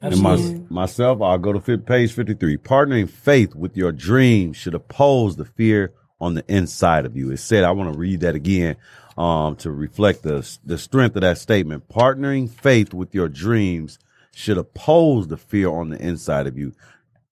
[0.01, 0.35] And my,
[0.69, 2.57] myself, I'll go to fif- page 53.
[2.57, 7.31] Partnering faith with your dreams should oppose the fear on the inside of you.
[7.31, 8.77] It said, I want to read that again
[9.17, 11.89] um, to reflect the, the strength of that statement.
[11.89, 13.97] Partnering faith with your dreams
[14.33, 16.73] should oppose the fear on the inside of you.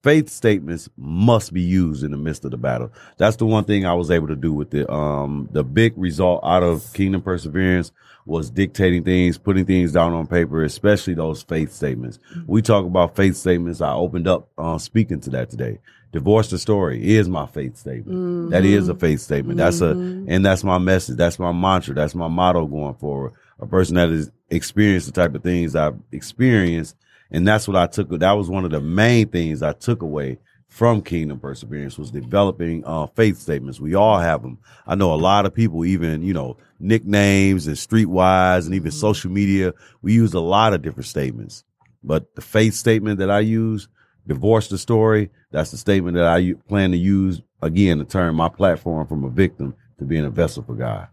[0.04, 2.92] Faith statements must be used in the midst of the battle.
[3.18, 4.90] That's the one thing I was able to do with it.
[4.90, 7.92] Um, the big result out of Kingdom Perseverance
[8.26, 12.20] was dictating things, putting things down on paper, especially those faith statements.
[12.46, 13.82] We talk about faith statements.
[13.82, 15.80] I opened up uh, speaking to that today.
[16.12, 18.52] Divorce the story is my faith statement.
[18.52, 19.58] That is a faith statement.
[19.58, 21.18] That's a, and that's my message.
[21.18, 21.96] That's my mantra.
[21.96, 23.34] That's my motto going forward.
[23.60, 26.96] A person that has experienced the type of things I've experienced.
[27.34, 28.10] And that's what I took.
[28.10, 32.84] That was one of the main things I took away from Kingdom Perseverance was developing
[32.86, 33.80] uh, faith statements.
[33.80, 34.58] We all have them.
[34.88, 39.30] I know a lot of people, even, you know, nicknames and streetwise and even social
[39.30, 39.74] media.
[40.02, 41.64] We use a lot of different statements,
[42.04, 43.88] but the faith statement that I use,
[44.26, 45.30] divorce the story.
[45.52, 49.24] That's the statement that I u- plan to use again to turn my platform from
[49.24, 51.08] a victim to being a vessel for God.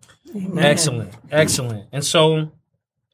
[0.56, 1.86] Excellent, excellent.
[1.92, 2.50] And so,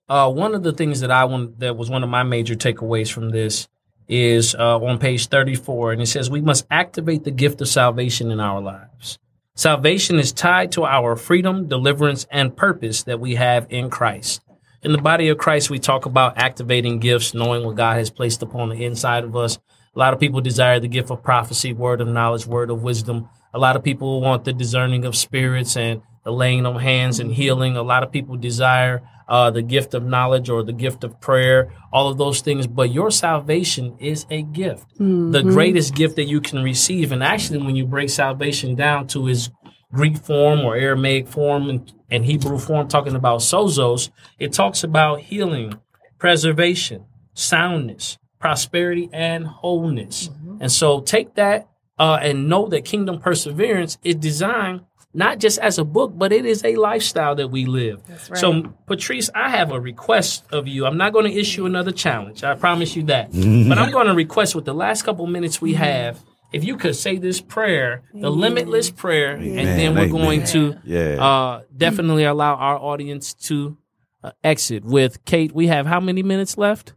[0.08, 3.10] uh, one of the things that I want that was one of my major takeaways
[3.12, 3.68] from this
[4.08, 8.30] is uh, on page 34, and it says we must activate the gift of salvation
[8.30, 9.18] in our lives.
[9.56, 14.42] Salvation is tied to our freedom, deliverance, and purpose that we have in Christ.
[14.82, 18.42] In the body of Christ, we talk about activating gifts, knowing what God has placed
[18.42, 19.58] upon the inside of us.
[19.94, 23.28] A lot of people desire the gift of prophecy, word of knowledge, word of wisdom.
[23.54, 27.32] A lot of people want the discerning of spirits and the laying of hands and
[27.32, 27.76] healing.
[27.76, 31.72] A lot of people desire uh, the gift of knowledge or the gift of prayer,
[31.92, 32.66] all of those things.
[32.66, 34.86] But your salvation is a gift,
[35.32, 37.12] the greatest gift that you can receive.
[37.12, 39.50] And actually, when you break salvation down to its
[39.92, 45.20] Greek form or Aramaic form and, and Hebrew form, talking about sozos, it talks about
[45.20, 45.80] healing,
[46.18, 47.04] preservation,
[47.34, 50.30] soundness, prosperity, and wholeness.
[50.60, 51.68] And so take that
[51.98, 54.82] uh, and know that Kingdom Perseverance is designed
[55.16, 58.00] not just as a book, but it is a lifestyle that we live.
[58.34, 60.84] So, Patrice, I have a request of you.
[60.86, 62.44] I'm not going to issue another challenge.
[62.44, 63.32] I promise you that.
[63.68, 66.94] but I'm going to request with the last couple minutes we have, if you could
[66.94, 70.10] say this prayer, the limitless prayer, and then we're Amen.
[70.10, 71.24] going to Yeah.
[71.24, 73.76] uh, definitely allow our audience to
[74.22, 75.52] uh, exit with Kate.
[75.52, 76.92] We have how many minutes left?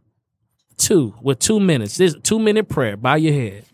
[0.76, 1.14] Two.
[1.22, 1.96] With two minutes.
[1.96, 2.96] This two minute prayer.
[2.96, 3.64] Bow your head.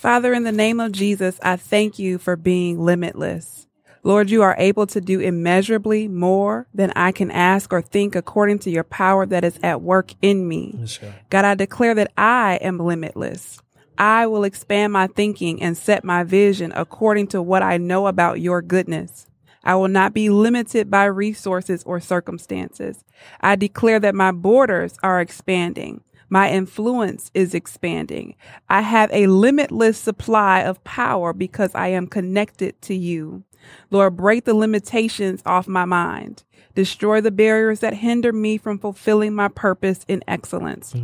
[0.00, 3.66] Father, in the name of Jesus, I thank you for being limitless.
[4.02, 8.60] Lord, you are able to do immeasurably more than I can ask or think according
[8.60, 10.86] to your power that is at work in me.
[11.28, 13.60] God, I declare that I am limitless.
[13.98, 18.40] I will expand my thinking and set my vision according to what I know about
[18.40, 19.26] your goodness.
[19.62, 23.04] I will not be limited by resources or circumstances.
[23.42, 26.00] I declare that my borders are expanding.
[26.30, 28.36] My influence is expanding.
[28.68, 33.42] I have a limitless supply of power because I am connected to you.
[33.90, 36.44] Lord, break the limitations off my mind.
[36.74, 40.94] Destroy the barriers that hinder me from fulfilling my purpose in excellence.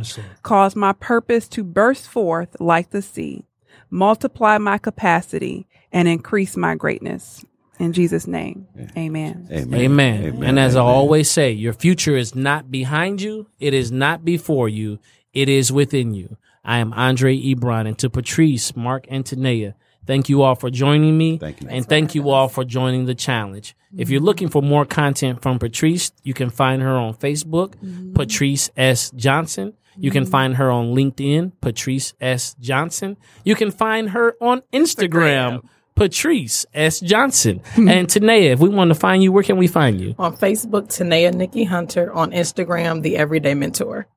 [0.43, 3.43] Cause my purpose to burst forth like the sea.
[3.89, 7.45] Multiply my capacity and increase my greatness.
[7.79, 8.67] In Jesus' name,
[8.97, 9.47] amen.
[9.51, 9.79] Amen.
[9.79, 10.43] Amen.
[10.43, 13.47] And as I always say, your future is not behind you.
[13.59, 14.97] It is not before you.
[15.37, 16.35] It is within you.
[16.65, 19.75] I am Andre Ebron and to Patrice, Mark, and Tanea.
[20.07, 21.37] Thank you all for joining me.
[21.37, 21.67] Thank you.
[21.69, 23.75] And thank you all for joining the challenge.
[23.95, 28.13] If you're looking for more content from Patrice, you can find her on Facebook, mm-hmm.
[28.13, 29.11] Patrice S.
[29.11, 29.73] Johnson.
[29.95, 30.31] You can mm-hmm.
[30.31, 32.55] find her on LinkedIn, Patrice S.
[32.59, 33.15] Johnson.
[33.43, 35.61] You can find her on Instagram,
[35.93, 36.99] Patrice S.
[36.99, 37.61] Johnson.
[37.75, 40.15] and Tanea, if we want to find you, where can we find you?
[40.17, 42.11] On Facebook, Tanea Nikki Hunter.
[42.11, 44.07] On Instagram, The Everyday Mentor.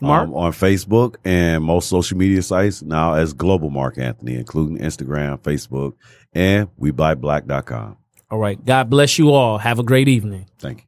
[0.00, 0.28] Mark?
[0.28, 5.38] Um, on Facebook and most social media sites now as Global Mark Anthony, including Instagram,
[5.38, 5.94] Facebook,
[6.32, 7.96] and WeBuyBlack.com.
[8.30, 8.62] All right.
[8.64, 9.58] God bless you all.
[9.58, 10.46] Have a great evening.
[10.58, 10.82] Thank you.